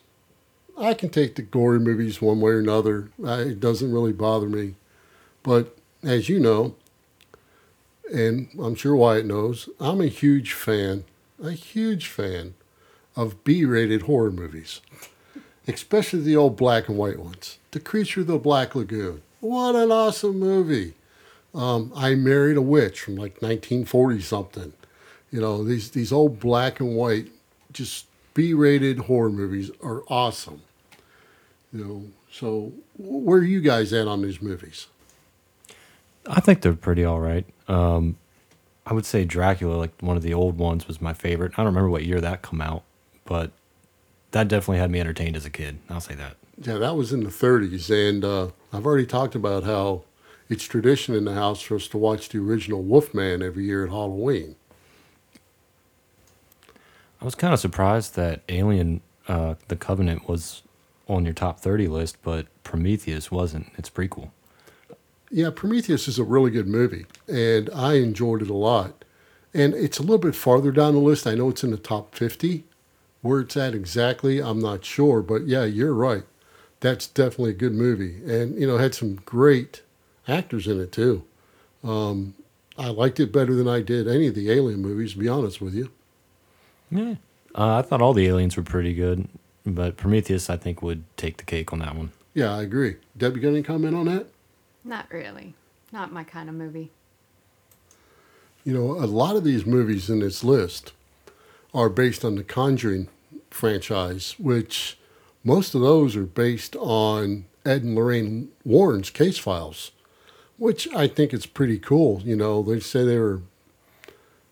I 0.78 0.94
can 0.94 1.10
take 1.10 1.36
the 1.36 1.42
gory 1.42 1.80
movies 1.80 2.22
one 2.22 2.40
way 2.40 2.52
or 2.52 2.60
another. 2.60 3.10
I, 3.26 3.40
it 3.42 3.60
doesn't 3.60 3.92
really 3.92 4.14
bother 4.14 4.48
me. 4.48 4.76
But 5.42 5.78
as 6.04 6.30
you 6.30 6.40
know, 6.40 6.76
and 8.14 8.50
I'm 8.62 8.76
sure 8.76 8.96
Wyatt 8.96 9.26
knows, 9.26 9.70
I'm 9.80 10.02
a 10.02 10.08
huge 10.08 10.54
fan, 10.54 11.06
a 11.42 11.52
huge 11.52 12.08
fan 12.08 12.54
of 13.16 13.44
B 13.44 13.66
rated 13.66 14.04
horror 14.04 14.32
movies, 14.32 14.82
especially 15.68 16.22
the 16.22 16.36
old 16.36 16.56
black 16.58 16.88
and 16.88 16.98
white 16.98 17.20
ones. 17.20 17.58
The 17.72 17.80
Creature 17.80 18.22
of 18.22 18.28
the 18.28 18.38
Black 18.38 18.76
Lagoon. 18.76 19.22
What 19.40 19.76
an 19.76 19.92
awesome 19.92 20.40
movie. 20.40 20.94
Um, 21.58 21.92
I 21.96 22.14
Married 22.14 22.56
a 22.56 22.62
Witch 22.62 23.02
from 23.02 23.16
like 23.16 23.42
1940 23.42 24.22
something. 24.22 24.74
You 25.32 25.42
know, 25.42 25.64
these, 25.64 25.90
these 25.92 26.12
old 26.12 26.40
black 26.40 26.80
and 26.80 26.96
white, 26.96 27.32
just 27.74 28.06
B 28.36 28.54
rated 28.54 29.00
horror 29.00 29.32
movies 29.32 29.72
are 29.82 30.04
awesome. 30.08 30.62
You 31.74 31.84
know, 31.84 32.04
so 32.32 32.72
where 32.98 33.40
are 33.40 33.44
you 33.44 33.60
guys 33.60 33.92
at 33.92 34.08
on 34.08 34.22
these 34.22 34.42
movies? 34.42 34.88
I 36.28 36.40
think 36.40 36.62
they're 36.62 36.74
pretty 36.74 37.04
all 37.04 37.20
right. 37.20 37.46
Um, 37.68 38.18
I 38.86 38.94
would 38.94 39.06
say 39.06 39.26
Dracula, 39.26 39.76
like 39.76 39.92
one 40.00 40.16
of 40.16 40.24
the 40.24 40.34
old 40.34 40.58
ones, 40.58 40.88
was 40.88 41.02
my 41.02 41.14
favorite. 41.14 41.54
I 41.54 41.58
don't 41.58 41.68
remember 41.68 41.90
what 41.90 42.06
year 42.06 42.22
that 42.22 42.42
come 42.42 42.62
out, 42.62 42.84
but 43.26 43.52
that 44.32 44.48
definitely 44.48 44.78
had 44.78 44.92
me 44.92 45.00
entertained 45.00 45.36
as 45.36 45.46
a 45.46 45.50
kid. 45.50 45.80
I'll 45.90 46.02
say 46.02 46.16
that. 46.16 46.38
Yeah, 46.62 46.78
that 46.78 46.96
was 46.96 47.12
in 47.12 47.24
the 47.24 47.30
30s. 47.30 47.90
And 47.90 48.24
uh, 48.24 48.50
I've 48.72 48.86
already 48.86 49.06
talked 49.06 49.36
about 49.36 49.64
how 49.64 50.04
it's 50.50 50.64
tradition 50.64 51.16
in 51.16 51.26
the 51.26 51.34
house 51.34 51.62
for 51.62 51.76
us 51.76 51.88
to 51.90 51.98
watch 51.98 52.30
the 52.30 52.40
original 52.40 52.82
Wolfman 52.82 53.42
every 53.42 53.66
year 53.66 53.86
at 53.86 53.90
Halloween. 53.90 54.56
I 57.22 57.26
was 57.26 57.36
kind 57.36 57.54
of 57.54 57.60
surprised 57.60 58.16
that 58.16 58.42
Alien, 58.48 59.02
uh, 59.28 59.56
The 59.68 59.76
Covenant, 59.76 60.30
was 60.30 60.62
on 61.08 61.26
your 61.26 61.34
top 61.34 61.60
30 61.60 61.88
list, 61.88 62.18
but 62.22 62.48
Prometheus 62.64 63.32
wasn't. 63.32 63.72
It's 63.78 63.90
prequel. 63.90 64.30
Yeah, 65.30 65.50
Prometheus 65.54 66.08
is 66.08 66.20
a 66.20 66.24
really 66.24 66.52
good 66.52 66.68
movie, 66.68 67.06
and 67.28 67.70
I 67.72 67.96
enjoyed 67.96 68.42
it 68.42 68.50
a 68.50 68.56
lot. 68.56 69.04
And 69.54 69.74
it's 69.74 69.98
a 69.98 70.02
little 70.02 70.20
bit 70.20 70.36
farther 70.36 70.72
down 70.72 70.94
the 70.94 71.00
list. 71.00 71.26
I 71.26 71.36
know 71.36 71.50
it's 71.50 71.64
in 71.64 71.72
the 71.72 71.78
top 71.78 72.14
50. 72.16 72.64
Where 73.22 73.42
it's 73.42 73.58
at 73.58 73.74
exactly, 73.74 74.40
I'm 74.42 74.60
not 74.60 74.86
sure. 74.86 75.22
But 75.22 75.48
yeah, 75.48 75.64
you're 75.64 75.94
right. 75.94 76.24
That's 76.80 77.08
definitely 77.08 77.52
a 77.52 77.56
good 77.56 77.74
movie. 77.74 78.22
And, 78.26 78.60
you 78.60 78.68
know, 78.68 78.76
it 78.76 78.82
had 78.82 78.96
some 78.96 79.16
great 79.16 79.82
actors 80.28 80.68
in 80.68 80.80
it, 80.80 80.92
too. 80.92 81.24
Um, 81.84 82.36
I 82.78 82.90
liked 82.90 83.20
it 83.20 83.32
better 83.32 83.56
than 83.56 83.68
I 83.68 83.82
did 83.82 84.08
any 84.08 84.28
of 84.28 84.36
the 84.36 84.52
Alien 84.52 84.82
movies, 84.82 85.14
to 85.14 85.20
be 85.20 85.28
honest 85.28 85.62
with 85.62 85.74
you. 85.74 85.92
Yeah. 86.92 87.16
Uh, 87.56 87.78
I 87.78 87.82
thought 87.82 88.02
all 88.02 88.14
the 88.14 88.28
aliens 88.28 88.56
were 88.56 88.64
pretty 88.64 88.94
good, 88.94 89.28
but 89.66 89.98
Prometheus, 89.98 90.50
I 90.50 90.58
think, 90.58 90.82
would 90.82 91.04
take 91.18 91.38
the 91.38 91.44
cake 91.44 91.74
on 91.74 91.80
that 91.80 91.96
one. 91.96 92.12
Yeah, 92.34 92.56
I 92.56 92.62
agree. 92.62 92.98
Deb, 93.18 93.36
you 93.36 93.42
got 93.42 93.50
any 93.50 93.64
comment 93.64 93.96
on 93.96 94.06
that? 94.06 94.28
Not 94.84 95.08
really. 95.12 95.56
Not 95.92 96.12
my 96.14 96.24
kind 96.24 96.50
of 96.50 96.56
movie. 96.56 96.92
You 98.64 98.74
know, 98.74 98.92
a 98.92 99.08
lot 99.08 99.36
of 99.36 99.44
these 99.44 99.66
movies 99.66 100.10
in 100.10 100.20
this 100.20 100.44
list 100.44 100.94
are 101.74 101.90
based 101.90 102.24
on 102.24 102.36
the 102.36 102.44
Conjuring 102.44 103.08
franchise, 103.50 104.36
which 104.38 104.98
most 105.44 105.74
of 105.74 105.82
those 105.82 106.16
are 106.16 106.24
based 106.24 106.76
on 106.76 107.46
Ed 107.66 107.84
and 107.84 107.96
Lorraine 107.96 108.50
Warren's 108.64 109.10
case 109.10 109.38
files, 109.38 109.92
which 110.58 110.88
I 110.94 111.08
think 111.08 111.34
is 111.34 111.46
pretty 111.46 111.80
cool. 111.80 112.22
You 112.24 112.36
know, 112.36 112.62
they 112.64 112.80
say 112.80 113.04
they 113.04 113.20
were 113.20 113.42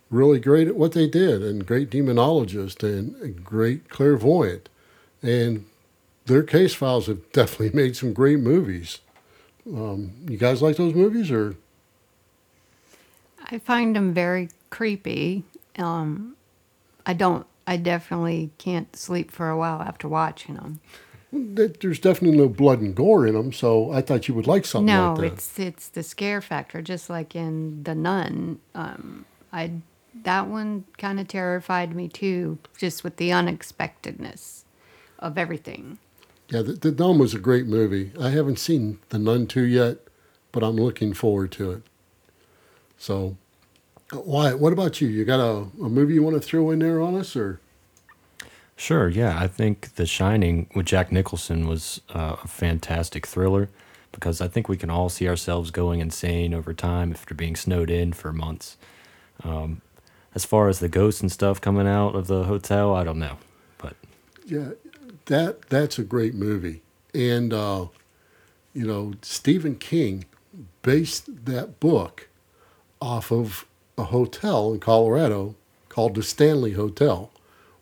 really 0.10 0.40
great 0.40 0.68
at 0.68 0.76
what 0.76 0.94
they 0.94 1.08
did 1.08 1.42
and 1.42 1.66
great 1.66 1.90
demonologist 1.90 2.84
and 2.84 3.44
great 3.44 3.90
clairvoyant. 3.90 4.70
And 5.22 5.66
their 6.26 6.44
case 6.44 6.74
files 6.74 7.08
have 7.08 7.32
definitely 7.32 7.72
made 7.72 7.96
some 7.96 8.14
great 8.14 8.40
movies. 8.40 9.00
Um, 9.68 10.12
you 10.28 10.38
guys 10.38 10.62
like 10.62 10.78
those 10.78 10.94
movies 10.94 11.32
or? 11.32 11.56
I 13.50 13.60
find 13.60 13.96
them 13.96 14.14
very 14.14 14.50
creepy. 14.70 15.44
Um, 15.78 16.36
I 17.06 17.14
don't. 17.14 17.46
I 17.68 17.78
definitely 17.78 18.52
can't 18.60 18.96
sleep 18.96 19.32
for 19.32 19.50
a 19.50 19.58
while 19.58 19.82
after 19.82 20.08
watching 20.08 20.56
them. 20.56 20.80
That- 21.56 21.80
There's 21.82 22.00
definitely 22.00 22.38
no 22.38 22.50
blood 22.50 22.82
and 22.82 22.96
gore 22.96 23.26
in 23.28 23.34
them, 23.36 23.52
so 23.54 23.92
I 23.92 24.02
thought 24.02 24.28
you 24.28 24.34
would 24.34 24.48
like 24.48 24.66
something 24.66 24.86
No, 24.94 25.14
like 25.14 25.22
that. 25.22 25.34
it's 25.34 25.60
it's 25.60 25.88
the 25.90 26.04
scare 26.04 26.42
factor, 26.42 26.82
just 26.82 27.10
like 27.10 27.36
in 27.36 27.84
The 27.84 27.96
Nun. 27.96 28.60
Um, 28.74 29.26
I 29.54 29.72
that 30.24 30.48
one 30.48 30.86
kind 30.98 31.20
of 31.20 31.28
terrified 31.28 31.94
me 31.96 32.08
too, 32.08 32.58
just 32.78 33.04
with 33.04 33.18
the 33.18 33.32
unexpectedness 33.32 34.64
of 35.20 35.38
everything. 35.38 35.98
Yeah, 36.50 36.62
the, 36.62 36.74
the 36.74 36.92
Nun 36.92 37.18
was 37.20 37.34
a 37.34 37.40
great 37.40 37.66
movie. 37.66 38.12
I 38.20 38.30
haven't 38.30 38.60
seen 38.60 39.00
The 39.10 39.18
Nun 39.20 39.48
2 39.48 39.64
yet, 39.64 39.98
but 40.52 40.64
I'm 40.64 40.76
looking 40.78 41.14
forward 41.14 41.52
to 41.54 41.72
it. 41.72 41.82
So, 42.98 43.36
uh, 44.14 44.20
Wyatt, 44.22 44.60
what 44.60 44.72
about 44.74 45.02
you? 45.02 45.08
You 45.08 45.26
got 45.26 45.40
a, 45.40 45.68
a 45.84 45.90
movie 45.90 46.14
you 46.14 46.24
want 46.24 46.36
to 46.36 46.48
throw 46.48 46.70
in 46.72 46.80
there 46.80 47.02
on 47.02 47.16
us, 47.16 47.36
or 47.36 47.60
Sure, 48.76 49.08
yeah. 49.08 49.40
I 49.40 49.48
think 49.48 49.96
The 49.96 50.06
Shining 50.06 50.70
with 50.76 50.86
Jack 50.86 51.12
Nicholson 51.12 51.68
was 51.68 52.02
uh, 52.14 52.36
a 52.44 52.48
fantastic 52.48 53.26
thriller 53.26 53.70
because 54.12 54.42
I 54.42 54.48
think 54.48 54.68
we 54.68 54.78
can 54.78 54.90
all 54.90 55.10
see 55.10 55.28
ourselves 55.28 55.72
going 55.72 56.00
insane 56.00 56.54
over 56.54 56.74
time 56.74 57.12
after 57.12 57.34
being 57.34 57.56
snowed 57.56 57.90
in 57.90 58.14
for 58.14 58.32
months. 58.32 58.78
Um, 59.44 59.82
as 60.34 60.46
far 60.46 60.68
as 60.68 60.80
the 60.80 60.90
ghosts 60.90 61.22
and 61.22 61.32
stuff 61.32 61.62
coming 61.62 61.88
out 61.88 62.16
of 62.16 62.28
the 62.28 62.44
hotel, 62.44 62.94
I 62.94 63.04
don't 63.04 63.20
know. 63.20 63.38
But 63.78 63.96
yeah, 64.46 64.72
that 65.26 65.70
that's 65.70 65.98
a 65.98 66.04
great 66.04 66.36
movie, 66.36 66.82
and 67.14 67.54
uh, 67.54 67.88
you 68.74 68.86
know 68.86 69.14
Stephen 69.22 69.76
King 69.76 70.26
based 70.82 71.46
that 71.46 71.80
book 71.80 72.30
off 73.02 73.32
of 73.32 73.66
a 73.98 74.06
hotel 74.06 74.74
in 74.74 74.80
Colorado 74.80 75.56
called 75.90 76.16
the 76.16 76.24
Stanley 76.24 76.74
Hotel, 76.74 77.32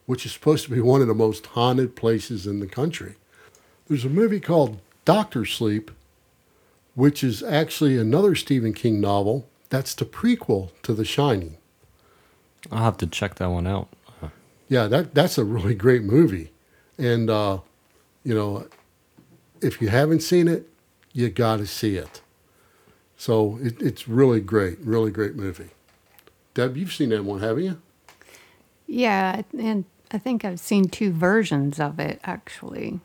which 0.06 0.26
is 0.26 0.32
supposed 0.32 0.66
to 0.66 0.72
be 0.72 0.82
one 0.82 1.02
of 1.02 1.08
the 1.08 1.14
most 1.14 1.48
haunted 1.48 1.96
places 1.96 2.46
in 2.46 2.60
the 2.60 2.68
country. 2.68 3.16
There's 3.88 4.06
a 4.06 4.10
movie 4.10 4.40
called 4.40 4.80
Doctor 5.06 5.46
Sleep, 5.46 5.92
which 6.96 7.24
is 7.24 7.42
actually 7.44 7.98
another 7.98 8.36
Stephen 8.36 8.74
King 8.74 9.02
novel. 9.02 9.48
That's 9.70 9.94
the 9.94 10.06
prequel 10.06 10.72
to 10.84 10.94
The 10.94 11.06
Shining. 11.06 11.58
I'll 12.72 12.84
have 12.84 12.98
to 12.98 13.08
check 13.08 13.36
that 13.36 13.50
one 13.50 13.68
out. 13.68 13.90
Yeah, 14.70 14.88
that 14.88 15.14
that's 15.14 15.38
a 15.38 15.44
really 15.44 15.76
great 15.76 16.04
movie, 16.04 16.52
and 16.98 17.30
uh, 17.30 17.60
you 18.24 18.34
know, 18.34 18.68
if 19.62 19.82
you 19.82 19.90
haven't 19.90 20.22
seen 20.22 20.48
it, 20.48 20.70
you 21.12 21.30
got 21.30 21.58
to 21.58 21.68
see 21.68 21.98
it. 21.98 22.22
So 23.18 23.60
it, 23.62 23.82
it's 23.82 24.08
really 24.08 24.40
great, 24.40 24.80
really 24.80 25.12
great 25.12 25.36
movie. 25.36 25.70
Deb, 26.54 26.78
you've 26.78 26.94
seen 26.94 27.10
that 27.10 27.24
one, 27.24 27.42
haven't 27.42 27.64
you? 27.64 27.82
Yeah, 28.88 29.42
and 29.58 29.86
I 30.14 30.20
think 30.20 30.46
I've 30.46 30.60
seen 30.60 30.88
two 30.88 31.12
versions 31.12 31.80
of 31.80 32.00
it 32.00 32.22
actually. 32.24 33.00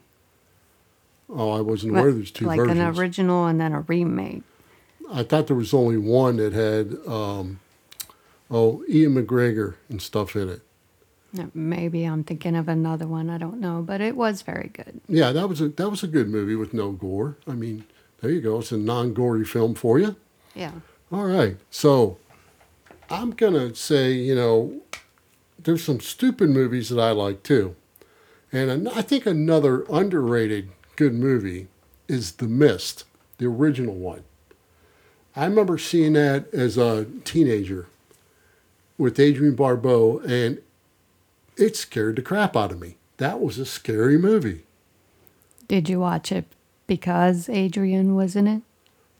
Oh, 1.27 1.51
I 1.51 1.61
wasn't 1.61 1.91
aware 1.91 2.11
there's 2.11 2.31
two 2.31 2.45
like 2.45 2.59
versions. 2.59 2.79
an 2.79 2.87
original 2.97 3.45
and 3.45 3.59
then 3.59 3.73
a 3.73 3.81
remake. 3.81 4.43
I 5.11 5.23
thought 5.23 5.47
there 5.47 5.55
was 5.55 5.73
only 5.73 5.97
one 5.97 6.37
that 6.37 6.53
had, 6.53 6.95
um, 7.11 7.59
oh, 8.49 8.83
Ian 8.87 9.15
McGregor 9.15 9.75
and 9.89 10.01
stuff 10.01 10.35
in 10.35 10.49
it. 10.49 10.61
Maybe 11.53 12.05
I'm 12.05 12.23
thinking 12.23 12.55
of 12.55 12.67
another 12.67 13.07
one. 13.07 13.29
I 13.29 13.37
don't 13.37 13.59
know, 13.59 13.83
but 13.85 14.01
it 14.01 14.15
was 14.15 14.41
very 14.41 14.69
good. 14.73 14.99
Yeah, 15.07 15.31
that 15.31 15.47
was 15.47 15.61
a 15.61 15.69
that 15.69 15.89
was 15.89 16.01
a 16.01 16.07
good 16.07 16.27
movie 16.27 16.55
with 16.55 16.73
no 16.73 16.91
gore. 16.91 17.37
I 17.47 17.51
mean, 17.51 17.85
there 18.21 18.31
you 18.31 18.41
go. 18.41 18.59
It's 18.59 18.71
a 18.71 18.77
non-gory 18.77 19.45
film 19.45 19.75
for 19.75 19.99
you. 19.99 20.15
Yeah. 20.55 20.71
All 21.11 21.25
right. 21.25 21.57
So 21.69 22.17
I'm 23.11 23.31
going 23.31 23.53
to 23.53 23.75
say, 23.75 24.13
you 24.13 24.33
know, 24.33 24.81
there's 25.63 25.83
some 25.83 25.99
stupid 25.99 26.49
movies 26.49 26.89
that 26.89 26.99
I 26.99 27.11
like 27.11 27.43
too. 27.43 27.75
And 28.51 28.89
I 28.89 29.01
think 29.01 29.25
another 29.25 29.85
underrated 29.91 30.69
good 30.95 31.13
movie 31.13 31.67
is 32.07 32.33
The 32.33 32.47
Mist, 32.47 33.03
the 33.37 33.45
original 33.45 33.95
one. 33.95 34.23
I 35.35 35.45
remember 35.45 35.77
seeing 35.77 36.13
that 36.13 36.51
as 36.53 36.77
a 36.77 37.05
teenager 37.23 37.87
with 38.97 39.19
Adrienne 39.19 39.55
Barbeau, 39.55 40.19
and 40.19 40.59
it 41.55 41.77
scared 41.77 42.15
the 42.15 42.21
crap 42.21 42.57
out 42.57 42.71
of 42.71 42.79
me. 42.79 42.97
That 43.17 43.39
was 43.39 43.59
a 43.59 43.65
scary 43.65 44.17
movie. 44.17 44.63
Did 45.67 45.87
you 45.87 45.99
watch 45.99 46.31
it 46.31 46.45
because 46.87 47.47
Adrienne 47.47 48.15
was 48.15 48.35
in 48.35 48.47
it? 48.47 48.63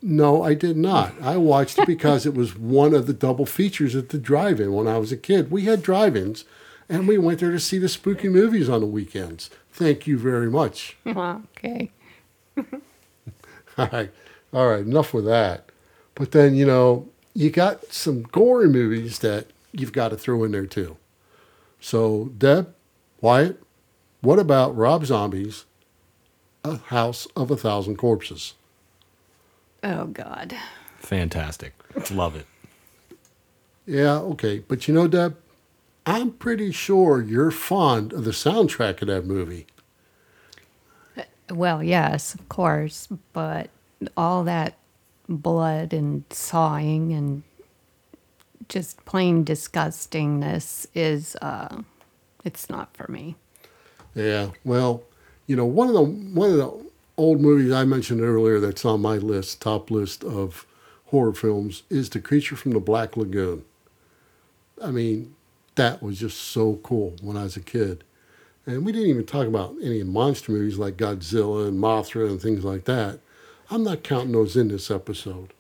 No, 0.02 0.44
I 0.44 0.54
did 0.54 0.78
not. 0.78 1.14
I 1.22 1.36
watched 1.38 1.78
it 1.78 1.86
because 1.88 2.26
it 2.26 2.34
was 2.34 2.58
one 2.58 2.94
of 2.94 3.06
the 3.06 3.14
double 3.14 3.46
features 3.46 3.96
at 3.96 4.10
the 4.10 4.18
drive-in 4.18 4.72
when 4.72 4.88
I 4.88 4.98
was 4.98 5.12
a 5.12 5.18
kid. 5.18 5.52
We 5.52 5.66
had 5.66 5.82
drive-ins, 5.84 6.46
and 6.88 7.08
we 7.08 7.18
went 7.18 7.40
there 7.40 7.52
to 7.52 7.60
see 7.60 7.78
the 7.80 7.90
spooky 7.90 8.30
movies 8.30 8.70
on 8.70 8.80
the 8.80 8.88
weekends. 8.88 9.50
Thank 9.74 10.08
you 10.08 10.18
very 10.18 10.50
much. 10.50 10.96
okay. 11.06 11.92
All 13.78 13.88
right, 13.94 14.12
all 14.52 14.68
right. 14.68 14.82
Enough 14.82 15.14
with 15.14 15.24
that. 15.26 15.70
But 16.16 16.32
then 16.32 16.54
you 16.56 16.66
know 16.66 17.08
you 17.34 17.50
got 17.50 17.94
some 17.94 18.24
gory 18.24 18.68
movies 18.68 19.20
that 19.20 19.48
you've 19.72 19.94
got 19.94 20.10
to 20.10 20.18
throw 20.18 20.44
in 20.44 20.52
there 20.52 20.66
too. 20.66 20.98
So 21.80 22.32
Deb, 22.38 22.74
Wyatt, 23.22 23.64
what 24.20 24.38
about 24.38 24.76
Rob 24.76 25.06
Zombie's 25.06 25.64
A 26.66 26.78
House 26.78 27.26
of 27.38 27.50
a 27.52 27.56
Thousand 27.56 27.96
Corpses? 27.96 28.56
Oh 29.84 30.06
God. 30.08 30.56
fantastic. 30.98 31.74
Love 32.12 32.36
it. 32.36 32.46
Yeah, 33.86 34.18
okay. 34.20 34.60
But 34.60 34.88
you 34.88 34.94
know, 34.94 35.08
Deb, 35.08 35.38
I'm 36.06 36.32
pretty 36.32 36.72
sure 36.72 37.22
you're 37.22 37.52
fond 37.52 38.14
of 38.14 38.24
the 38.26 38.32
soundtrack 38.32 39.02
of 39.02 39.08
that 39.08 39.26
movie. 39.26 39.68
Well, 41.50 41.82
yes, 41.82 42.36
of 42.36 42.48
course, 42.50 43.08
but 43.34 43.70
all 44.16 44.44
that 44.44 44.78
blood 45.28 45.94
and 45.94 46.24
sawing 46.30 47.12
and 47.14 47.44
just 48.68 49.04
plain 49.06 49.44
disgustingness 49.44 50.86
is 50.94 51.36
uh 51.42 51.82
it's 52.46 52.70
not 52.70 52.96
for 52.96 53.12
me. 53.12 53.36
Yeah, 54.16 54.52
well, 54.64 55.04
you 55.48 55.56
know, 55.56 55.66
one 55.66 55.88
of 55.88 55.94
the 55.96 56.04
one 56.04 56.52
of 56.52 56.58
the 56.58 56.89
old 57.20 57.42
movies 57.42 57.72
I 57.72 57.84
mentioned 57.84 58.22
earlier 58.22 58.60
that's 58.60 58.86
on 58.86 59.02
my 59.02 59.18
list, 59.18 59.62
top 59.62 59.92
list 59.92 60.24
of 60.24 60.66
horror 61.08 61.34
films, 61.34 61.84
is 61.90 62.10
The 62.10 62.22
Creature 62.22 62.56
from 62.56 62.72
the 62.72 62.80
Black 62.80 63.18
Lagoon. 63.18 63.66
I 64.82 64.92
mean, 64.92 65.36
that 65.76 66.02
was 66.02 66.20
just 66.20 66.38
so 66.38 66.80
cool 66.82 67.16
when 67.22 67.36
I 67.36 67.44
was 67.44 67.58
a 67.58 67.62
kid. 67.62 68.04
And 68.66 68.86
we 68.86 68.94
didn't 68.94 69.10
even 69.10 69.26
talk 69.26 69.48
about 69.48 69.76
any 69.84 70.02
monster 70.04 70.54
movies 70.54 70.78
like 70.78 70.96
Godzilla 70.96 71.68
and 71.68 71.82
Mothra 71.82 72.30
and 72.30 72.42
things 72.42 72.64
like 72.64 72.86
that. 72.86 73.20
I'm 73.70 73.84
not 73.84 74.04
counting 74.04 74.32
those 74.32 74.56
in 74.56 74.70
this 74.70 74.90
episode. 74.90 75.54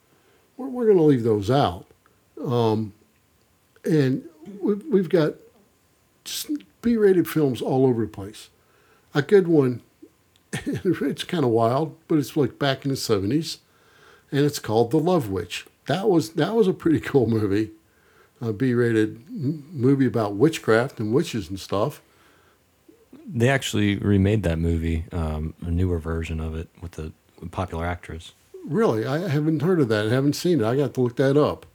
We're, 0.56 0.68
we're 0.68 0.86
going 0.86 0.98
to 0.98 1.04
leave 1.04 1.24
those 1.24 1.52
out. 1.52 1.86
Um, 2.42 2.94
and 3.84 4.24
we've, 4.62 4.86
we've 4.86 5.10
got 5.10 5.34
B-rated 6.82 7.28
films 7.28 7.62
all 7.62 7.86
over 7.86 8.04
the 8.04 8.08
place. 8.08 8.50
A 9.14 9.22
good 9.22 9.48
one, 9.48 9.82
it's 10.66 11.24
kind 11.24 11.44
of 11.44 11.52
wild, 11.52 11.96
but 12.08 12.18
it's 12.18 12.36
like 12.36 12.58
back 12.58 12.86
in 12.86 12.90
the 12.90 12.98
70s, 12.98 13.58
and 14.32 14.46
it's 14.46 14.60
called 14.60 14.92
The 14.92 14.98
Love 14.98 15.30
Witch. 15.30 15.66
That 15.88 16.10
was 16.10 16.32
that 16.32 16.56
was 16.56 16.68
a 16.68 16.74
pretty 16.74 17.00
cool 17.12 17.28
movie, 17.28 17.72
a 18.42 18.54
B-rated 18.54 19.24
m- 19.28 19.68
movie 19.72 20.06
about 20.06 20.36
witchcraft 20.36 21.00
and 21.00 21.14
witches 21.14 21.50
and 21.50 21.60
stuff. 21.60 22.02
They 23.32 23.50
actually 23.50 23.98
remade 23.98 24.44
that 24.44 24.58
movie, 24.58 25.06
um, 25.12 25.54
a 25.62 25.70
newer 25.70 26.00
version 26.00 26.40
of 26.40 26.56
it 26.56 26.68
with 26.82 26.94
the 26.94 27.12
popular 27.52 27.86
actress. 27.86 28.34
Really, 28.66 29.06
I 29.06 29.28
haven't 29.30 29.62
heard 29.62 29.80
of 29.80 29.88
that. 29.90 30.08
I 30.08 30.10
haven't 30.10 30.34
seen 30.34 30.62
it. 30.62 30.66
I 30.66 30.76
got 30.76 30.94
to 30.96 31.02
look 31.02 31.16
that 31.18 31.38
up. 31.38 31.66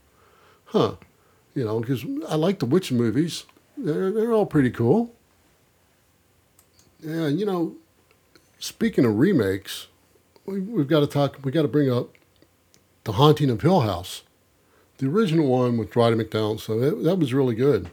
Huh? 0.67 0.97
You 1.55 1.65
know, 1.65 1.81
because 1.81 2.05
I 2.29 2.35
like 2.35 2.59
the 2.59 2.67
witch 2.67 2.91
movies. 2.91 3.45
They're 3.77 4.11
they're 4.11 4.33
all 4.33 4.47
pretty 4.47 4.71
cool. 4.71 5.13
Yeah, 7.01 7.29
you 7.29 7.45
know, 7.45 7.77
speaking 8.65 9.05
of 9.05 9.19
remakes, 9.19 9.89
we, 10.47 10.59
we've 10.61 10.89
got 10.89 11.01
to 11.01 11.07
talk. 11.07 11.39
We 11.45 11.53
got 11.53 11.63
to 11.63 11.69
bring 11.69 11.93
up 11.93 12.09
the 13.05 13.13
Haunting 13.13 13.51
of 13.51 13.61
Hill 13.61 13.81
House, 13.81 14.23
the 14.99 15.07
original 15.07 15.47
one 15.47 15.77
with 15.77 15.95
Roddy 15.95 16.17
McDowall. 16.17 16.59
So 16.59 16.81
it, 16.81 17.03
that 17.05 17.17
was 17.17 17.35
really 17.35 17.55
good, 17.55 17.91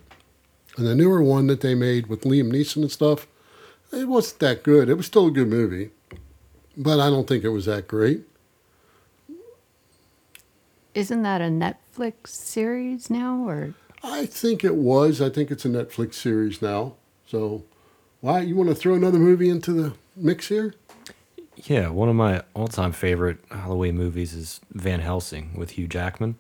and 0.77 0.87
the 0.87 0.95
newer 0.95 1.21
one 1.21 1.47
that 1.47 1.59
they 1.59 1.75
made 1.75 2.07
with 2.07 2.21
Liam 2.21 2.51
Neeson 2.51 2.83
and 2.83 2.91
stuff, 2.91 3.27
it 3.91 4.07
wasn't 4.07 4.39
that 4.39 4.63
good. 4.63 4.87
It 4.87 4.95
was 4.95 5.07
still 5.07 5.27
a 5.27 5.31
good 5.31 5.49
movie, 5.49 5.91
but 6.77 6.99
I 6.99 7.09
don't 7.09 7.27
think 7.27 7.43
it 7.43 7.49
was 7.49 7.65
that 7.65 7.87
great. 7.87 8.23
Isn't 10.93 11.23
that 11.23 11.41
a 11.41 11.45
Netflix 11.45 12.27
series 12.27 13.09
now, 13.09 13.47
or 13.47 13.73
I 14.03 14.25
think 14.25 14.63
it 14.63 14.75
was. 14.75 15.21
I 15.21 15.29
think 15.29 15.51
it's 15.51 15.65
a 15.65 15.69
Netflix 15.69 16.13
series 16.15 16.61
now. 16.61 16.95
So, 17.27 17.63
why 18.21 18.41
you 18.41 18.55
want 18.55 18.69
to 18.69 18.75
throw 18.75 18.93
another 18.93 19.19
movie 19.19 19.49
into 19.49 19.73
the 19.73 19.93
mix 20.15 20.47
here? 20.47 20.73
Yeah, 21.55 21.89
one 21.89 22.09
of 22.09 22.15
my 22.15 22.43
all-time 22.53 22.91
favorite 22.91 23.37
Halloween 23.51 23.97
movies 23.97 24.33
is 24.33 24.61
Van 24.71 24.99
Helsing 24.99 25.51
with 25.55 25.71
Hugh 25.71 25.87
Jackman. 25.87 26.35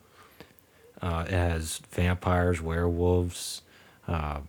Uh, 1.01 1.25
it 1.27 1.33
has 1.33 1.81
vampires, 1.91 2.61
werewolves, 2.61 3.61
uh, 4.07 4.41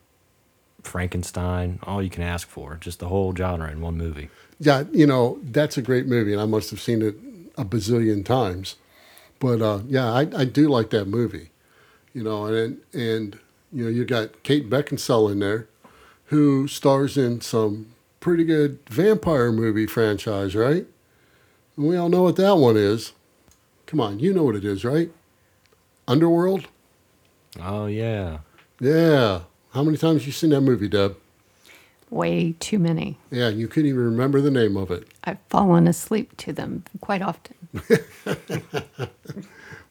Frankenstein, 0.82 1.78
all 1.82 2.02
you 2.02 2.10
can 2.10 2.22
ask 2.22 2.48
for. 2.48 2.76
Just 2.80 2.98
the 2.98 3.08
whole 3.08 3.34
genre 3.34 3.70
in 3.70 3.80
one 3.80 3.96
movie. 3.96 4.28
Yeah, 4.58 4.84
you 4.92 5.06
know 5.06 5.38
that's 5.42 5.76
a 5.76 5.82
great 5.82 6.06
movie, 6.06 6.32
and 6.32 6.40
I 6.40 6.46
must 6.46 6.70
have 6.70 6.80
seen 6.80 7.02
it 7.02 7.16
a 7.56 7.64
bazillion 7.64 8.24
times. 8.24 8.76
But 9.38 9.62
uh, 9.62 9.80
yeah, 9.88 10.12
I, 10.12 10.20
I 10.36 10.44
do 10.44 10.68
like 10.68 10.90
that 10.90 11.06
movie. 11.06 11.50
You 12.12 12.24
know, 12.24 12.46
and 12.46 12.80
and 12.92 13.38
you 13.72 13.84
know 13.84 13.90
you 13.90 14.04
got 14.04 14.42
Kate 14.42 14.68
Beckinsale 14.68 15.32
in 15.32 15.38
there, 15.38 15.68
who 16.32 16.66
stars 16.66 17.16
in 17.18 17.40
some 17.42 17.86
pretty 18.20 18.42
good 18.42 18.78
vampire 18.88 19.52
movie 19.52 19.86
franchise, 19.86 20.54
right? 20.56 20.86
And 21.76 21.86
we 21.86 21.96
all 21.96 22.08
know 22.08 22.22
what 22.22 22.36
that 22.36 22.56
one 22.56 22.76
is. 22.76 23.12
Come 23.86 24.00
on, 24.00 24.18
you 24.18 24.32
know 24.32 24.42
what 24.44 24.56
it 24.56 24.64
is, 24.64 24.84
right? 24.84 25.10
Underworld. 26.08 26.66
Oh 27.60 27.86
yeah, 27.86 28.38
Yeah. 28.80 29.42
How 29.74 29.82
many 29.82 29.96
times 29.96 30.26
you 30.26 30.32
seen 30.32 30.50
that 30.50 30.60
movie, 30.62 30.88
Deb? 30.88 31.16
way 32.10 32.54
too 32.60 32.78
many? 32.78 33.16
Yeah, 33.30 33.48
you 33.48 33.66
couldn't 33.68 33.88
even 33.88 34.04
remember 34.04 34.40
the 34.42 34.50
name 34.50 34.76
of 34.76 34.90
it. 34.90 35.08
I've 35.24 35.38
fallen 35.48 35.88
asleep 35.88 36.36
to 36.38 36.52
them 36.52 36.84
quite 37.00 37.22
often. 37.22 37.54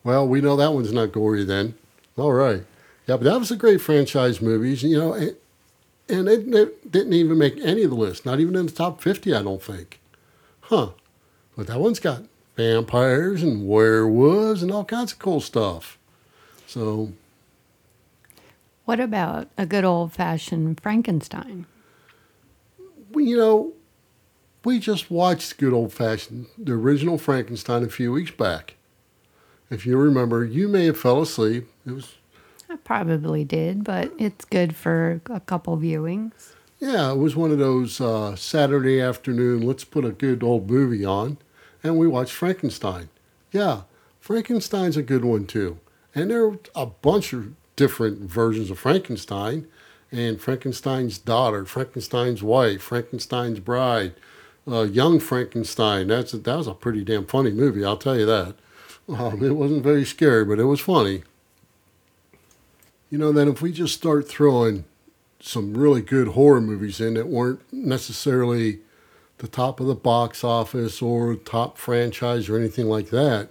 Well, 0.04 0.28
we 0.28 0.42
know 0.42 0.56
that 0.56 0.74
one's 0.74 0.92
not 0.92 1.12
gory 1.12 1.44
then. 1.44 1.76
All 2.18 2.34
right. 2.34 2.64
Yeah, 3.06 3.18
but 3.18 3.24
that 3.26 3.38
was 3.40 3.52
a 3.52 3.56
great 3.56 3.82
franchise 3.82 4.42
movies, 4.42 4.82
you 4.82 4.98
know, 4.98 5.14
and, 6.12 6.28
it, 6.28 6.54
it 6.54 6.92
didn't 6.92 7.14
even 7.14 7.38
make 7.38 7.58
any 7.60 7.84
of 7.84 7.90
the 7.90 7.96
list, 7.96 8.26
not 8.26 8.40
even 8.40 8.56
in 8.56 8.66
the 8.66 8.72
top 8.72 9.02
50, 9.02 9.34
I 9.34 9.42
don't 9.42 9.62
think. 9.64 10.00
Huh. 10.62 10.90
But 11.58 11.68
that 11.68 11.80
one's 11.80 12.00
got 12.00 12.24
vampires 12.56 13.42
and 13.44 13.68
werewolves 13.68 14.62
and 14.62 14.72
all 14.72 14.86
kinds 14.86 15.14
of 15.14 15.20
cool 15.20 15.42
stuff. 15.42 15.98
So, 16.68 17.12
What 18.86 19.00
about 19.00 19.48
a 19.58 19.66
good 19.66 19.84
old 19.84 20.14
fashioned 20.14 20.80
Frankenstein? 20.82 21.66
we, 23.12 23.26
you 23.26 23.38
know, 23.38 23.74
we 24.64 24.80
just 24.80 25.12
watched 25.12 25.58
good 25.58 25.74
old 25.74 25.92
fashioned, 25.92 26.46
the 26.58 26.74
original 26.74 27.18
Frankenstein 27.18 27.84
a 27.84 27.90
few 27.90 28.12
weeks 28.12 28.32
back. 28.32 28.76
If 29.70 29.86
you 29.86 29.98
remember, 29.98 30.46
you 30.46 30.68
may 30.68 30.86
have 30.86 31.00
fell 31.00 31.22
asleep. 31.22 31.68
It 31.86 31.92
was 31.92 32.16
I 32.72 32.78
probably 32.78 33.44
did, 33.44 33.84
but 33.84 34.14
it's 34.18 34.46
good 34.46 34.78
for 34.78 35.20
a 35.30 35.42
couple 35.42 35.78
viewings. 35.78 36.54
Yeah, 36.80 37.12
it 37.12 37.18
was 37.18 37.36
one 37.36 37.52
of 37.52 37.60
those 37.60 38.00
uh, 38.00 38.38
Saturday 38.38 39.02
afternoon, 39.02 39.62
let's 39.62 39.84
put 39.84 40.06
a 40.06 40.12
good 40.12 40.42
old 40.42 40.72
movie 40.72 41.04
on, 41.04 41.38
and 41.84 41.98
we 41.98 42.08
watched 42.08 42.32
Frankenstein. 42.32 43.10
Yeah, 43.52 43.82
Frankenstein's 44.22 44.96
a 44.96 45.04
good 45.04 45.26
one 45.26 45.48
too. 45.48 45.80
And 46.16 46.32
there 46.32 46.46
are 46.46 46.60
a 46.74 46.86
bunch 46.86 47.34
of 47.34 47.54
different 47.76 48.20
versions 48.20 48.72
of 48.72 48.80
Frankenstein, 48.80 49.68
and 50.10 50.40
Frankenstein's 50.40 51.18
daughter, 51.18 51.66
Frankenstein's 51.66 52.42
wife, 52.42 52.82
Frankenstein's 52.82 53.60
bride, 53.60 54.14
uh, 54.66 54.84
young 54.84 55.20
Frankenstein. 55.20 56.08
That's 56.08 56.34
a, 56.34 56.38
that 56.38 56.56
was 56.56 56.68
a 56.68 56.74
pretty 56.74 57.04
damn 57.04 57.26
funny 57.26 57.52
movie, 57.52 57.84
I'll 57.84 57.98
tell 57.98 58.18
you 58.18 58.26
that. 58.28 58.56
Um, 59.10 59.44
it 59.44 59.58
wasn't 59.58 59.84
very 59.84 60.06
scary, 60.06 60.46
but 60.46 60.58
it 60.58 60.64
was 60.64 60.80
funny. 60.80 61.24
You 63.12 63.18
know, 63.18 63.34
then 63.34 63.50
if 63.50 63.62
we 63.62 63.74
just 63.74 63.94
start 63.94 64.28
throwing 64.28 64.86
some 65.42 65.76
really 65.76 66.02
good 66.02 66.30
horror 66.30 66.62
movies 66.62 67.02
in 67.02 67.16
that 67.16 67.28
weren't 67.28 67.62
necessarily 67.74 68.80
the 69.40 69.50
top 69.50 69.82
of 69.82 69.88
the 69.88 69.96
box 69.96 70.46
office 70.46 71.02
or 71.02 71.36
top 71.36 71.78
franchise 71.78 72.48
or 72.48 72.58
anything 72.58 72.88
like 72.88 73.10
that, 73.10 73.50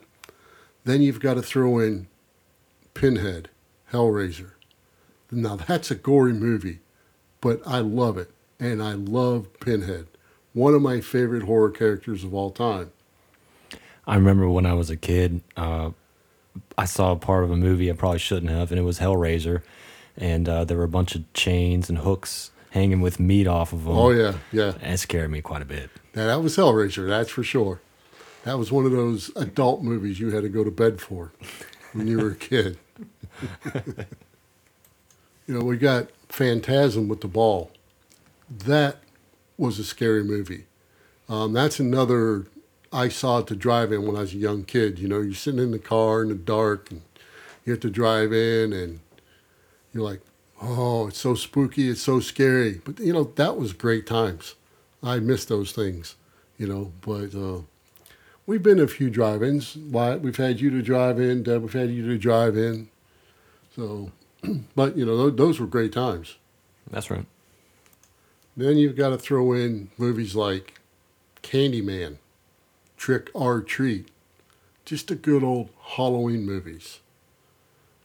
then 0.84 1.02
you've 1.02 1.20
got 1.20 1.34
to 1.34 1.42
throw 1.42 1.78
in 1.78 2.06
Pinhead, 2.94 3.50
Hellraiser. 3.92 4.52
Now 5.30 5.56
that's 5.56 5.90
a 5.90 5.94
gory 5.94 6.32
movie, 6.32 6.78
but 7.42 7.60
I 7.66 7.80
love 7.80 8.16
it. 8.16 8.30
And 8.58 8.82
I 8.82 8.92
love 8.92 9.60
Pinhead, 9.60 10.06
one 10.54 10.72
of 10.72 10.80
my 10.80 11.02
favorite 11.02 11.42
horror 11.42 11.70
characters 11.70 12.24
of 12.24 12.32
all 12.32 12.50
time. 12.50 12.92
I 14.06 14.14
remember 14.14 14.48
when 14.48 14.64
I 14.64 14.72
was 14.72 14.88
a 14.88 14.96
kid, 14.96 15.42
uh, 15.54 15.90
I 16.76 16.84
saw 16.84 17.12
a 17.12 17.16
part 17.16 17.44
of 17.44 17.50
a 17.50 17.56
movie 17.56 17.90
I 17.90 17.94
probably 17.94 18.18
shouldn't 18.18 18.50
have, 18.50 18.70
and 18.70 18.78
it 18.78 18.84
was 18.84 18.98
Hellraiser, 18.98 19.62
and 20.16 20.48
uh, 20.48 20.64
there 20.64 20.76
were 20.76 20.84
a 20.84 20.88
bunch 20.88 21.14
of 21.14 21.30
chains 21.32 21.88
and 21.88 21.98
hooks 21.98 22.50
hanging 22.70 23.00
with 23.00 23.20
meat 23.20 23.46
off 23.46 23.72
of 23.72 23.84
them. 23.84 23.96
Oh, 23.96 24.10
yeah, 24.10 24.34
yeah. 24.52 24.74
and 24.80 24.94
it 24.94 24.98
scared 24.98 25.30
me 25.30 25.40
quite 25.40 25.62
a 25.62 25.66
bit. 25.66 25.90
Now, 26.14 26.26
that 26.26 26.42
was 26.42 26.56
Hellraiser, 26.56 27.08
that's 27.08 27.30
for 27.30 27.42
sure. 27.42 27.80
That 28.44 28.58
was 28.58 28.72
one 28.72 28.86
of 28.86 28.92
those 28.92 29.30
adult 29.36 29.82
movies 29.82 30.18
you 30.18 30.30
had 30.30 30.42
to 30.42 30.48
go 30.48 30.64
to 30.64 30.70
bed 30.70 31.00
for 31.00 31.32
when 31.92 32.06
you 32.06 32.18
were 32.18 32.30
a 32.30 32.36
kid. 32.36 32.78
you 33.74 35.54
know, 35.58 35.64
we 35.64 35.76
got 35.76 36.08
Phantasm 36.28 37.08
with 37.08 37.20
the 37.20 37.28
ball. 37.28 37.70
That 38.48 38.98
was 39.58 39.78
a 39.78 39.84
scary 39.84 40.24
movie. 40.24 40.66
Um, 41.28 41.52
that's 41.52 41.78
another 41.78 42.46
I 42.92 43.08
saw 43.08 43.38
at 43.38 43.46
the 43.46 43.56
drive-in 43.56 44.04
when 44.06 44.16
I 44.16 44.20
was 44.20 44.34
a 44.34 44.38
young 44.38 44.64
kid. 44.64 44.98
You 44.98 45.08
know, 45.08 45.20
you're 45.20 45.34
sitting 45.34 45.60
in 45.60 45.70
the 45.70 45.78
car 45.78 46.22
in 46.22 46.28
the 46.28 46.34
dark, 46.34 46.90
and 46.90 47.02
you 47.64 47.72
have 47.72 47.80
to 47.80 47.90
drive 47.90 48.32
in, 48.32 48.72
and 48.72 49.00
you're 49.92 50.02
like, 50.02 50.20
"Oh, 50.60 51.08
it's 51.08 51.18
so 51.18 51.34
spooky, 51.34 51.88
it's 51.88 52.02
so 52.02 52.20
scary." 52.20 52.80
But 52.84 52.98
you 52.98 53.12
know, 53.12 53.24
that 53.36 53.56
was 53.56 53.72
great 53.72 54.06
times. 54.06 54.54
I 55.02 55.20
miss 55.20 55.44
those 55.44 55.72
things, 55.72 56.16
you 56.58 56.66
know. 56.66 56.92
But 57.00 57.34
uh, 57.34 57.62
we've 58.46 58.62
been 58.62 58.80
a 58.80 58.88
few 58.88 59.08
drive-ins. 59.08 59.76
Wyatt, 59.76 60.20
we've 60.20 60.36
had 60.36 60.60
you 60.60 60.70
to 60.70 60.82
drive 60.82 61.20
in. 61.20 61.44
Deb, 61.44 61.62
we've 61.62 61.72
had 61.72 61.90
you 61.90 62.06
to 62.06 62.18
drive 62.18 62.56
in. 62.56 62.88
So, 63.76 64.10
but 64.74 64.96
you 64.96 65.06
know, 65.06 65.30
those 65.30 65.60
were 65.60 65.66
great 65.66 65.92
times. 65.92 66.36
That's 66.90 67.10
right. 67.10 67.26
Then 68.56 68.78
you've 68.78 68.96
got 68.96 69.10
to 69.10 69.18
throw 69.18 69.52
in 69.52 69.90
movies 69.96 70.34
like 70.34 70.80
Candyman, 71.42 72.16
Trick 73.00 73.30
or 73.32 73.62
Treat, 73.62 74.10
just 74.84 75.10
a 75.10 75.14
good 75.14 75.42
old 75.42 75.70
Halloween 75.96 76.44
movies. 76.44 77.00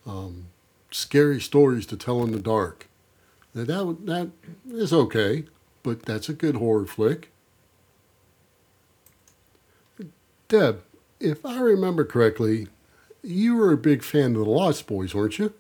Um, 0.08 0.46
scary 0.90 1.42
stories 1.42 1.86
to 1.88 1.98
tell 1.98 2.24
in 2.24 2.32
the 2.32 2.40
dark. 2.40 2.88
Now 3.54 3.66
that 3.66 4.06
that 4.06 4.30
is 4.72 4.94
okay, 4.94 5.48
but 5.84 6.04
that's 6.04 6.30
a 6.30 6.34
good 6.34 6.56
horror 6.56 6.86
flick. 6.86 7.30
Deb, 10.48 10.82
if 11.20 11.46
I 11.46 11.60
remember 11.60 12.06
correctly, 12.06 12.70
you 13.22 13.56
were 13.56 13.74
a 13.74 13.78
big 13.78 14.02
fan 14.02 14.38
of 14.38 14.46
the 14.46 14.50
Lost 14.50 14.88
Boys, 14.88 15.14
weren't 15.14 15.38
you? 15.38 15.54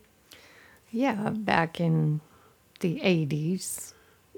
Yeah, 0.91 1.31
back 1.31 1.81
in 1.81 2.21
the 2.79 3.01
80s. 3.01 3.91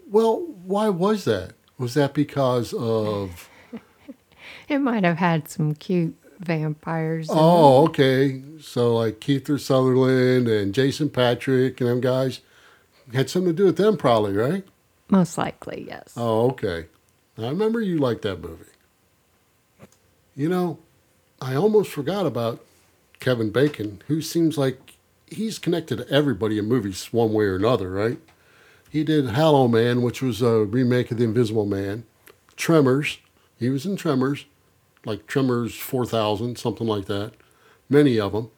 Well, 0.09 0.39
why 0.65 0.89
was 0.89 1.23
that? 1.25 1.53
Was 1.77 1.93
that 1.93 2.15
because 2.15 2.73
of 2.73 3.47
It 4.67 4.79
might 4.79 5.03
have 5.03 5.17
had 5.17 5.49
some 5.49 5.75
cute 5.75 6.15
vampires. 6.39 7.29
in 7.29 7.35
oh, 7.37 7.39
it. 7.39 7.41
Oh, 7.41 7.85
okay. 7.85 8.41
So 8.61 8.95
like 8.95 9.19
Keith 9.19 9.47
Sutherland 9.59 10.47
and 10.47 10.73
Jason 10.73 11.09
Patric 11.09 11.79
and 11.81 11.89
them 11.89 12.01
guys 12.01 12.41
had 13.13 13.29
something 13.29 13.51
to 13.51 13.57
do 13.57 13.65
with 13.65 13.77
them, 13.77 13.97
probably, 13.97 14.33
right? 14.33 14.63
Most 15.09 15.37
likely, 15.37 15.85
yes. 15.87 16.13
Oh, 16.17 16.49
okay. 16.51 16.85
I 17.37 17.49
remember 17.49 17.81
you 17.81 17.97
liked 17.97 18.23
that 18.23 18.41
movie. 18.41 18.65
You 20.35 20.49
know, 20.49 20.79
I 21.41 21.55
almost 21.55 21.91
forgot 21.91 22.25
about 22.25 22.63
Kevin 23.19 23.51
Bacon, 23.51 24.01
who 24.07 24.21
seems 24.21 24.57
like 24.57 24.95
he's 25.27 25.59
connected 25.59 25.97
to 25.97 26.09
everybody 26.09 26.57
in 26.57 26.65
movies 26.65 27.11
one 27.11 27.33
way 27.33 27.45
or 27.45 27.55
another, 27.55 27.89
right? 27.89 28.19
He 28.89 29.03
did 29.03 29.29
Hollow 29.29 29.67
Man, 29.67 30.01
which 30.01 30.21
was 30.21 30.41
a 30.41 30.63
remake 30.63 31.11
of 31.11 31.17
The 31.17 31.23
Invisible 31.25 31.65
Man. 31.65 32.05
Tremors, 32.55 33.19
he 33.59 33.69
was 33.69 33.85
in 33.85 33.95
Tremors, 33.95 34.45
like 35.05 35.27
Tremors 35.27 35.75
4000, 35.75 36.57
something 36.57 36.87
like 36.87 37.05
that. 37.05 37.33
Many 37.89 38.19
of 38.19 38.33
them. 38.33 38.51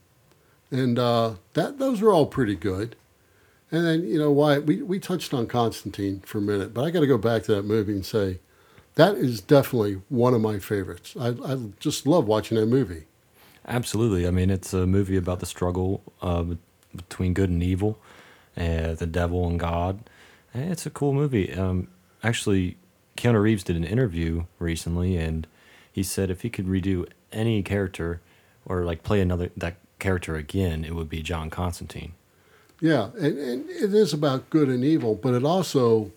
And 0.72 1.00
uh, 1.00 1.36
that 1.54 1.80
those 1.80 2.02
were 2.02 2.14
all 2.14 2.26
pretty 2.26 2.56
good. 2.56 2.96
And 3.72 3.86
then, 3.86 4.08
you 4.08 4.18
know, 4.18 4.32
why 4.32 4.60
we, 4.60 4.82
we 4.82 5.00
touched 5.00 5.34
on 5.34 5.48
Constantine 5.48 6.22
for 6.26 6.40
a 6.40 6.42
minute, 6.42 6.74
but 6.74 6.84
I 6.84 6.90
got 6.90 7.02
to 7.02 7.08
go 7.08 7.18
back 7.18 7.44
to 7.44 7.56
that 7.56 7.66
movie 7.66 7.94
and 7.94 8.06
say 8.06 8.40
that 8.96 9.16
is 9.16 9.42
definitely 9.42 10.02
one 10.10 10.34
of 10.34 10.42
my 10.42 10.60
favorites. 10.60 11.16
I, 11.20 11.30
I 11.46 11.58
just 11.80 12.08
love 12.08 12.26
watching 12.26 12.58
that 12.60 12.66
movie. 12.66 13.06
Absolutely. 13.68 14.28
I 14.28 14.32
mean, 14.32 14.50
it's 14.50 14.74
a 14.74 14.88
movie 14.88 15.18
about 15.18 15.40
the 15.40 15.46
struggle 15.46 16.02
uh, 16.22 16.44
between 16.96 17.34
good 17.34 17.52
and 17.52 17.62
evil, 17.62 18.00
uh, 18.58 18.96
the 18.96 19.08
devil 19.08 19.48
and 19.48 19.60
God. 19.60 20.10
And 20.54 20.72
it's 20.72 20.88
a 20.88 20.90
cool 20.90 21.14
movie. 21.14 21.54
Um, 21.54 21.88
actually, 22.24 22.78
Keanu 23.20 23.42
Reeves 23.42 23.66
did 23.66 23.76
an 23.76 23.84
interview 23.84 24.46
recently, 24.60 25.18
and 25.18 25.46
he 25.92 26.04
said 26.04 26.32
if 26.32 26.42
he 26.42 26.50
could 26.50 26.68
redo 26.68 27.06
any 27.34 27.62
character 27.62 28.22
or 28.66 28.86
like 28.86 29.04
play 29.04 29.20
another 29.20 29.52
that 29.58 29.76
character 30.00 30.38
again, 30.38 30.86
it 30.86 30.96
would 30.96 31.10
be 31.10 31.22
John 31.22 31.50
Constantine. 31.50 32.14
Yeah, 32.80 33.10
and, 33.20 33.38
and 33.38 33.70
it 33.70 33.94
is 33.94 34.14
about 34.14 34.50
good 34.50 34.70
and 34.70 34.86
evil, 34.86 35.16
but 35.16 35.34
it 35.34 35.44
also 35.44 36.14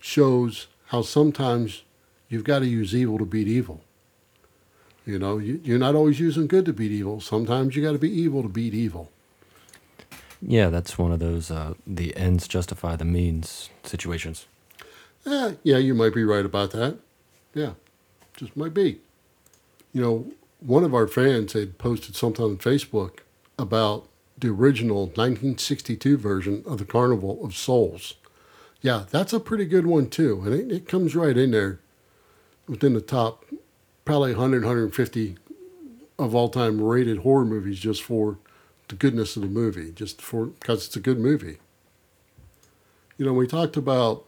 shows 0.00 0.66
how 0.86 1.02
sometimes 1.02 1.82
you've 2.30 2.44
got 2.44 2.60
to 2.60 2.66
use 2.66 2.94
evil 2.94 3.18
to 3.18 3.26
beat 3.26 3.46
evil. 3.46 3.82
You 5.04 5.18
know, 5.18 5.36
you, 5.36 5.60
you're 5.62 5.78
not 5.78 5.94
always 5.94 6.18
using 6.18 6.46
good 6.46 6.64
to 6.64 6.72
beat 6.72 6.90
evil. 6.90 7.20
Sometimes 7.20 7.76
you 7.76 7.82
got 7.82 7.92
to 7.92 7.98
be 7.98 8.10
evil 8.10 8.40
to 8.40 8.48
beat 8.48 8.72
evil. 8.72 9.10
Yeah, 10.40 10.70
that's 10.70 10.96
one 10.96 11.12
of 11.12 11.18
those 11.18 11.50
uh, 11.50 11.74
the 11.86 12.16
ends 12.16 12.48
justify 12.48 12.96
the 12.96 13.04
means 13.04 13.68
situations. 13.82 14.46
Eh, 15.24 15.54
yeah, 15.62 15.78
you 15.78 15.94
might 15.94 16.14
be 16.14 16.24
right 16.24 16.44
about 16.44 16.72
that. 16.72 16.98
Yeah, 17.54 17.72
just 18.36 18.56
might 18.56 18.74
be. 18.74 19.00
You 19.92 20.00
know, 20.00 20.32
one 20.60 20.84
of 20.84 20.94
our 20.94 21.06
fans 21.06 21.52
had 21.52 21.78
posted 21.78 22.16
something 22.16 22.44
on 22.44 22.56
Facebook 22.56 23.18
about 23.58 24.08
the 24.38 24.48
original 24.48 25.06
1962 25.06 26.16
version 26.16 26.64
of 26.66 26.78
the 26.78 26.84
Carnival 26.84 27.44
of 27.44 27.54
Souls. 27.54 28.14
Yeah, 28.80 29.04
that's 29.10 29.32
a 29.32 29.38
pretty 29.40 29.66
good 29.66 29.86
one 29.86 30.08
too, 30.08 30.42
and 30.44 30.54
it, 30.54 30.72
it 30.72 30.88
comes 30.88 31.14
right 31.14 31.36
in 31.36 31.52
there 31.52 31.78
within 32.66 32.94
the 32.94 33.00
top 33.00 33.44
probably 34.04 34.32
100, 34.32 34.64
150 34.64 35.36
of 36.18 36.34
all 36.34 36.48
time 36.48 36.80
rated 36.80 37.18
horror 37.18 37.44
movies 37.44 37.78
just 37.78 38.02
for 38.02 38.38
the 38.88 38.96
goodness 38.96 39.36
of 39.36 39.42
the 39.42 39.48
movie, 39.48 39.92
just 39.92 40.20
for 40.20 40.46
because 40.46 40.86
it's 40.86 40.96
a 40.96 41.00
good 41.00 41.18
movie. 41.18 41.58
You 43.16 43.26
know, 43.26 43.32
we 43.32 43.46
talked 43.46 43.76
about 43.76 44.24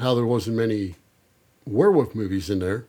how 0.00 0.14
there 0.14 0.26
wasn't 0.26 0.56
many 0.56 0.96
werewolf 1.66 2.14
movies 2.14 2.50
in 2.50 2.58
there, 2.58 2.86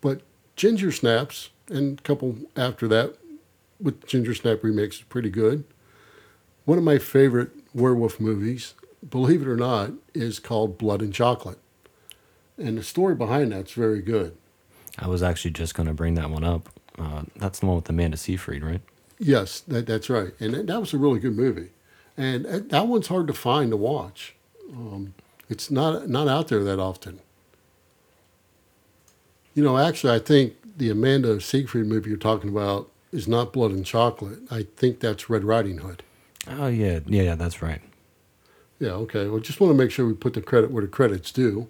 but 0.00 0.20
Ginger 0.56 0.92
Snaps 0.92 1.50
and 1.68 1.98
a 1.98 2.02
couple 2.02 2.36
after 2.56 2.86
that 2.88 3.16
with 3.80 4.06
Ginger 4.06 4.34
Snap 4.34 4.62
remakes 4.62 4.96
is 4.96 5.02
pretty 5.02 5.30
good. 5.30 5.64
One 6.64 6.78
of 6.78 6.84
my 6.84 6.98
favorite 6.98 7.50
werewolf 7.74 8.20
movies, 8.20 8.74
believe 9.08 9.42
it 9.42 9.48
or 9.48 9.56
not, 9.56 9.92
is 10.14 10.38
called 10.38 10.78
Blood 10.78 11.02
and 11.02 11.12
Chocolate. 11.12 11.58
And 12.56 12.78
the 12.78 12.82
story 12.82 13.14
behind 13.14 13.52
that's 13.52 13.72
very 13.72 14.02
good. 14.02 14.36
I 14.98 15.08
was 15.08 15.22
actually 15.22 15.52
just 15.52 15.74
going 15.74 15.88
to 15.88 15.94
bring 15.94 16.14
that 16.14 16.30
one 16.30 16.44
up. 16.44 16.68
Uh, 16.98 17.22
that's 17.36 17.60
the 17.60 17.66
one 17.66 17.76
with 17.76 17.88
Amanda 17.88 18.16
Seyfried, 18.16 18.62
right? 18.62 18.82
Yes, 19.18 19.60
that, 19.60 19.86
that's 19.86 20.10
right. 20.10 20.32
And 20.38 20.54
that, 20.54 20.66
that 20.66 20.80
was 20.80 20.92
a 20.92 20.98
really 20.98 21.18
good 21.18 21.36
movie. 21.36 21.70
And 22.16 22.44
that, 22.44 22.68
that 22.68 22.86
one's 22.86 23.08
hard 23.08 23.26
to 23.28 23.32
find 23.32 23.70
to 23.70 23.76
watch. 23.76 24.34
Um, 24.70 25.14
it's 25.52 25.70
not 25.70 26.08
not 26.08 26.26
out 26.26 26.48
there 26.48 26.64
that 26.64 26.80
often. 26.80 27.20
You 29.54 29.62
know, 29.62 29.76
actually, 29.78 30.14
I 30.14 30.18
think 30.18 30.54
the 30.78 30.90
Amanda 30.90 31.40
Seyfried 31.40 31.86
movie 31.86 32.08
you're 32.08 32.18
talking 32.18 32.48
about 32.50 32.90
is 33.12 33.28
not 33.28 33.52
Blood 33.52 33.70
and 33.70 33.84
Chocolate. 33.84 34.38
I 34.50 34.66
think 34.76 34.98
that's 35.00 35.28
Red 35.28 35.44
Riding 35.44 35.78
Hood. 35.78 36.02
Oh 36.48 36.66
yeah, 36.68 37.00
yeah, 37.06 37.22
yeah, 37.22 37.34
that's 37.34 37.60
right. 37.62 37.82
Yeah, 38.80 38.92
okay. 39.04 39.28
Well, 39.28 39.38
just 39.40 39.60
want 39.60 39.70
to 39.72 39.78
make 39.80 39.90
sure 39.92 40.06
we 40.06 40.14
put 40.14 40.32
the 40.34 40.40
credit 40.42 40.70
where 40.72 40.80
the 40.82 40.88
credit's 40.88 41.30
due. 41.30 41.68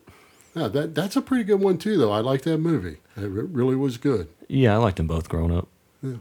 Yeah, 0.54 0.68
that 0.68 0.94
that's 0.94 1.16
a 1.16 1.20
pretty 1.22 1.44
good 1.44 1.60
one 1.60 1.76
too, 1.76 1.98
though. 1.98 2.12
I 2.12 2.20
like 2.20 2.42
that 2.42 2.58
movie. 2.58 2.98
It 3.16 3.22
re- 3.22 3.42
really 3.44 3.76
was 3.76 3.98
good. 3.98 4.28
Yeah, 4.48 4.74
I 4.74 4.76
liked 4.76 4.96
them 4.98 5.08
both 5.08 5.28
growing 5.28 5.50
up. 5.54 5.66
Yeah. 6.02 6.18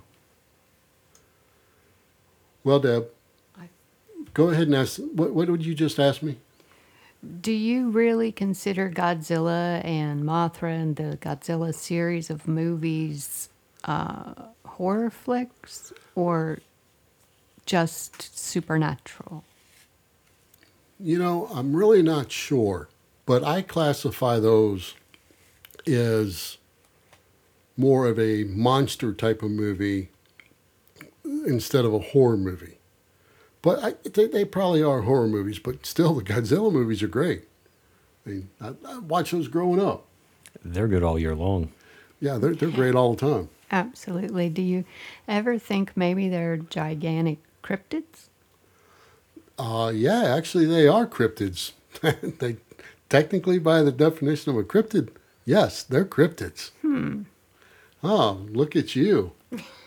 Well, 2.63 2.79
Deb, 2.79 3.07
I- 3.59 3.69
go 4.33 4.49
ahead 4.49 4.67
and 4.67 4.75
ask. 4.75 4.99
What 4.99 5.31
what 5.33 5.47
would 5.49 5.65
you 5.65 5.75
just 5.75 5.99
ask 5.99 6.23
me? 6.23 6.37
Do 7.41 7.51
you 7.51 7.89
really 7.89 8.31
consider 8.31 8.89
Godzilla 8.89 9.85
and 9.85 10.23
Mothra 10.23 10.75
and 10.75 10.95
the 10.95 11.17
Godzilla 11.21 11.73
series 11.73 12.31
of 12.31 12.47
movies 12.47 13.49
uh, 13.83 14.33
horror 14.65 15.11
flicks 15.11 15.93
or 16.15 16.59
just 17.67 18.37
supernatural? 18.37 19.43
You 20.99 21.19
know, 21.19 21.47
I'm 21.53 21.75
really 21.75 22.01
not 22.01 22.31
sure, 22.31 22.89
but 23.27 23.43
I 23.43 23.61
classify 23.61 24.39
those 24.39 24.95
as 25.87 26.57
more 27.77 28.07
of 28.07 28.19
a 28.19 28.45
monster 28.45 29.13
type 29.13 29.43
of 29.43 29.51
movie 29.51 30.09
instead 31.23 31.85
of 31.85 31.93
a 31.93 31.99
horror 31.99 32.37
movie. 32.37 32.77
But 33.61 33.83
I, 33.83 34.09
they, 34.09 34.27
they 34.27 34.45
probably 34.45 34.81
are 34.81 35.01
horror 35.01 35.27
movies, 35.27 35.59
but 35.59 35.85
still, 35.85 36.15
the 36.15 36.23
Godzilla 36.23 36.71
movies 36.71 37.03
are 37.03 37.07
great. 37.07 37.43
I 38.25 38.29
mean, 38.29 38.49
I, 38.59 38.73
I 38.87 38.97
watched 38.99 39.31
those 39.31 39.47
growing 39.47 39.79
up. 39.79 40.05
They're 40.63 40.87
good 40.87 41.03
all 41.03 41.19
year 41.19 41.35
long. 41.35 41.71
Yeah, 42.19 42.37
they're, 42.37 42.55
they're 42.55 42.69
great 42.69 42.95
all 42.95 43.13
the 43.13 43.19
time. 43.19 43.49
Absolutely. 43.71 44.49
Do 44.49 44.61
you 44.61 44.83
ever 45.27 45.57
think 45.57 45.95
maybe 45.95 46.27
they're 46.29 46.57
gigantic 46.57 47.39
cryptids? 47.63 48.27
Uh, 49.57 49.91
yeah, 49.93 50.23
actually, 50.35 50.65
they 50.65 50.87
are 50.87 51.07
cryptids. 51.07 51.71
they 52.39 52.57
technically, 53.09 53.59
by 53.59 53.81
the 53.81 53.91
definition 53.91 54.51
of 54.51 54.57
a 54.57 54.63
cryptid, 54.63 55.09
yes, 55.45 55.83
they're 55.83 56.05
cryptids. 56.05 56.71
Hmm. 56.81 57.23
Oh, 58.03 58.45
look 58.49 58.75
at 58.75 58.95
you. 58.95 59.33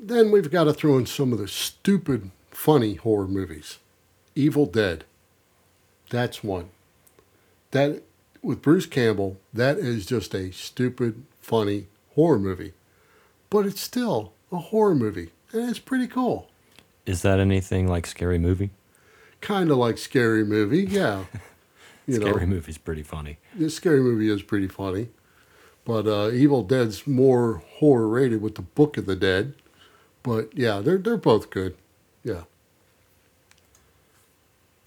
then 0.00 0.30
we've 0.30 0.50
got 0.50 0.64
to 0.64 0.72
throw 0.72 0.96
in 0.98 1.06
some 1.06 1.32
of 1.32 1.38
the 1.38 1.48
stupid, 1.48 2.30
funny 2.50 2.94
horror 2.94 3.28
movies. 3.28 3.78
Evil 4.34 4.66
Dead. 4.66 5.04
That's 6.08 6.42
one. 6.42 6.70
That 7.72 8.02
with 8.42 8.62
Bruce 8.62 8.86
Campbell, 8.86 9.36
that 9.52 9.78
is 9.78 10.06
just 10.06 10.34
a 10.34 10.50
stupid, 10.52 11.22
funny 11.40 11.86
horror 12.14 12.38
movie. 12.38 12.72
But 13.50 13.66
it's 13.66 13.80
still 13.80 14.32
a 14.50 14.56
horror 14.58 14.94
movie, 14.94 15.30
and 15.52 15.68
it's 15.68 15.78
pretty 15.78 16.06
cool. 16.06 16.48
Is 17.06 17.22
that 17.22 17.38
anything 17.40 17.86
like 17.88 18.06
Scary 18.06 18.38
Movie? 18.38 18.70
kind 19.40 19.70
of 19.70 19.78
like 19.78 19.96
scary 19.96 20.44
movie 20.44 20.82
yeah 20.82 21.24
you 22.06 22.16
Scary 22.16 22.40
know 22.42 22.46
Movie's 22.46 22.76
pretty 22.76 23.02
funny. 23.02 23.38
the 23.56 23.70
scary 23.70 24.00
movie 24.02 24.28
is 24.28 24.42
pretty 24.42 24.68
funny 24.68 25.08
but 25.86 26.06
uh, 26.06 26.30
evil 26.30 26.62
dead's 26.62 27.06
more 27.06 27.62
horror 27.78 28.06
rated 28.06 28.42
with 28.42 28.56
the 28.56 28.60
book 28.62 28.98
of 28.98 29.06
the 29.06 29.16
dead 29.16 29.54
but 30.22 30.56
yeah 30.56 30.80
they're, 30.80 30.98
they're 30.98 31.16
both 31.16 31.50
good 31.50 31.76
yeah 32.22 32.42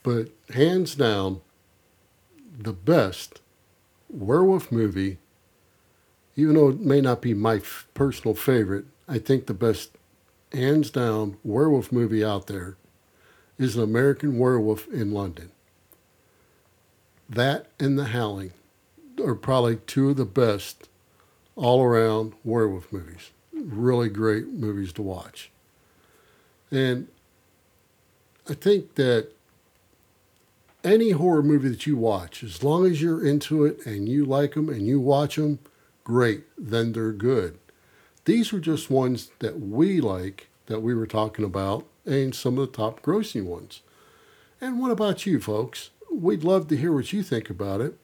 but 0.04 0.30
hands 0.54 0.96
down 0.96 1.41
the 2.58 2.74
best 2.74 3.41
werewolf 4.10 4.72
movie 4.72 5.17
even 6.36 6.56
though 6.56 6.69
it 6.69 6.80
may 6.80 7.02
not 7.02 7.22
be 7.22 7.34
my 7.34 7.56
f- 7.56 7.88
personal 7.93 8.36
favorite 8.36 8.86
i 9.08 9.17
think 9.17 9.46
the 9.46 9.54
best 9.54 9.91
hands 10.52 10.89
down 10.91 11.38
werewolf 11.43 11.91
movie 11.91 12.24
out 12.24 12.48
there 12.48 12.78
is 13.58 13.76
an 13.76 13.84
American 13.84 14.38
Werewolf 14.38 14.88
in 14.89 15.12
London. 15.12 15.52
That 17.30 17.67
and 17.80 17.98
The 17.98 18.06
Howling 18.06 18.52
are 19.24 19.36
probably 19.36 19.78
two 19.78 20.10
of 20.10 20.17
the 20.17 20.26
best 20.26 20.89
all 21.56 21.84
around 21.84 22.34
werewolf 22.43 22.91
movies. 22.91 23.30
Really 23.63 24.10
great 24.10 24.47
movies 24.47 24.91
to 24.93 25.02
watch. 25.02 25.49
And 26.69 27.08
I 28.49 28.56
think 28.56 28.95
that 28.95 29.30
any 30.84 31.12
horror 31.12 31.43
movie 31.43 31.69
that 31.69 31.88
you 31.88 31.95
watch, 31.95 32.43
as 32.43 32.62
long 32.62 32.86
as 32.86 33.02
you're 33.02 33.26
into 33.26 33.63
it 33.63 33.86
and 33.86 34.10
you 34.10 34.26
like 34.26 34.56
them 34.56 34.67
and 34.67 34.86
you 34.86 34.99
watch 34.99 35.38
them, 35.38 35.60
great, 36.04 36.43
then 36.58 36.91
they're 36.91 37.13
good. 37.13 37.58
These 38.26 38.52
were 38.52 38.60
just 38.60 38.89
ones 38.89 39.32
that 39.39 39.60
we 39.60 40.02
like 40.02 40.49
that 40.65 40.82
we 40.82 40.93
were 40.93 41.08
talking 41.08 41.45
about 41.45 41.86
and 42.06 42.36
some 42.36 42.58
of 42.58 42.69
the 42.69 42.78
top 42.78 43.02
grossing 43.02 43.45
ones. 43.45 43.82
And 44.60 44.80
what 44.80 44.91
about 44.91 45.26
you, 45.26 45.39
folks? 45.39 45.89
We'd 46.12 46.43
love 46.43 46.67
to 46.67 46.78
hear 46.78 46.93
what 46.93 47.13
you 47.13 47.23
think 47.23 47.49
about 47.49 47.82
it. 47.82 47.97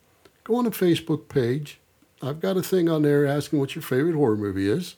Go 0.43 0.56
on 0.56 0.65
the 0.65 0.72
Facebook 0.72 1.28
page. 1.28 1.80
I've 2.22 2.39
got 2.39 2.58
a 2.58 2.63
thing 2.63 2.89
on 2.89 3.02
there 3.02 3.26
asking 3.26 3.60
what 3.60 3.76
your 3.76 3.82
favorite 3.82 4.15
horror 4.15 4.38
movie 4.38 4.69
is. 4.69 4.95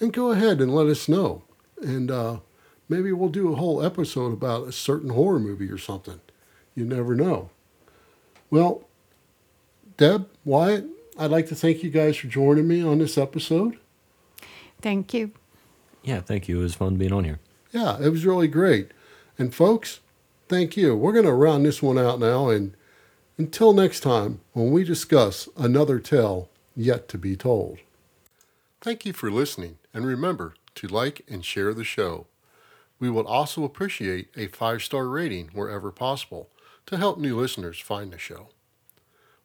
And 0.00 0.12
go 0.12 0.30
ahead 0.32 0.60
and 0.60 0.74
let 0.74 0.86
us 0.86 1.08
know. 1.08 1.44
And 1.80 2.10
uh, 2.10 2.38
maybe 2.88 3.12
we'll 3.12 3.28
do 3.28 3.52
a 3.52 3.56
whole 3.56 3.82
episode 3.82 4.32
about 4.32 4.68
a 4.68 4.72
certain 4.72 5.10
horror 5.10 5.38
movie 5.38 5.70
or 5.70 5.78
something. 5.78 6.20
You 6.74 6.84
never 6.84 7.14
know. 7.14 7.50
Well, 8.50 8.84
Deb, 9.96 10.28
Wyatt, 10.44 10.86
I'd 11.18 11.30
like 11.30 11.46
to 11.48 11.54
thank 11.54 11.82
you 11.82 11.90
guys 11.90 12.16
for 12.16 12.26
joining 12.26 12.66
me 12.66 12.82
on 12.82 12.98
this 12.98 13.16
episode. 13.16 13.78
Thank 14.82 15.14
you. 15.14 15.30
Yeah, 16.02 16.20
thank 16.20 16.48
you. 16.48 16.58
It 16.60 16.64
was 16.64 16.74
fun 16.74 16.96
being 16.96 17.12
on 17.12 17.24
here. 17.24 17.38
Yeah, 17.72 17.98
it 18.00 18.10
was 18.10 18.26
really 18.26 18.48
great. 18.48 18.90
And 19.38 19.54
folks, 19.54 20.00
thank 20.48 20.76
you. 20.76 20.94
We're 20.96 21.12
going 21.12 21.24
to 21.24 21.32
round 21.32 21.64
this 21.64 21.82
one 21.82 21.98
out 21.98 22.20
now. 22.20 22.48
And 22.48 22.76
Until 23.38 23.72
next 23.72 24.00
time, 24.00 24.40
when 24.52 24.70
we 24.70 24.84
discuss 24.84 25.48
another 25.56 25.98
tale 25.98 26.48
yet 26.76 27.08
to 27.08 27.18
be 27.18 27.36
told. 27.36 27.78
Thank 28.84 29.06
you 29.06 29.14
for 29.14 29.30
listening, 29.30 29.78
and 29.94 30.04
remember 30.04 30.56
to 30.74 30.86
like 30.86 31.24
and 31.26 31.42
share 31.42 31.72
the 31.72 31.84
show. 31.84 32.26
We 32.98 33.08
would 33.08 33.24
also 33.24 33.64
appreciate 33.64 34.28
a 34.36 34.48
five 34.48 34.82
star 34.82 35.08
rating 35.08 35.48
wherever 35.54 35.90
possible 35.90 36.50
to 36.84 36.98
help 36.98 37.16
new 37.16 37.34
listeners 37.34 37.80
find 37.80 38.12
the 38.12 38.18
show. 38.18 38.48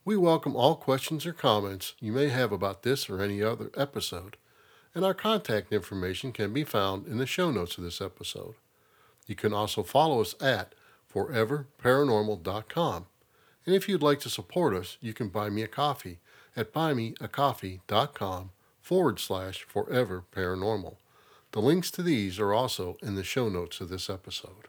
We 0.04 0.18
welcome 0.18 0.54
all 0.54 0.74
questions 0.74 1.24
or 1.24 1.32
comments 1.32 1.94
you 2.00 2.12
may 2.12 2.28
have 2.28 2.52
about 2.52 2.82
this 2.82 3.08
or 3.08 3.22
any 3.22 3.42
other 3.42 3.70
episode, 3.74 4.36
and 4.94 5.06
our 5.06 5.14
contact 5.14 5.72
information 5.72 6.32
can 6.32 6.52
be 6.52 6.62
found 6.62 7.06
in 7.06 7.16
the 7.16 7.24
show 7.24 7.50
notes 7.50 7.78
of 7.78 7.84
this 7.84 8.02
episode. 8.02 8.56
You 9.26 9.36
can 9.36 9.54
also 9.54 9.82
follow 9.82 10.20
us 10.20 10.34
at 10.38 10.74
foreverparanormal.com. 11.10 13.06
And 13.64 13.74
if 13.74 13.88
you'd 13.88 14.02
like 14.02 14.20
to 14.20 14.28
support 14.28 14.74
us, 14.74 14.98
you 15.00 15.14
can 15.14 15.30
buy 15.30 15.48
me 15.48 15.62
a 15.62 15.66
coffee 15.66 16.18
at 16.54 16.74
buymeacoffee.com 16.74 18.50
forward 18.90 19.20
slash 19.20 19.62
forever 19.62 20.24
paranormal. 20.34 20.96
The 21.52 21.60
links 21.60 21.92
to 21.92 22.02
these 22.02 22.40
are 22.40 22.52
also 22.52 22.96
in 23.00 23.14
the 23.14 23.22
show 23.22 23.48
notes 23.48 23.80
of 23.80 23.88
this 23.88 24.10
episode. 24.10 24.66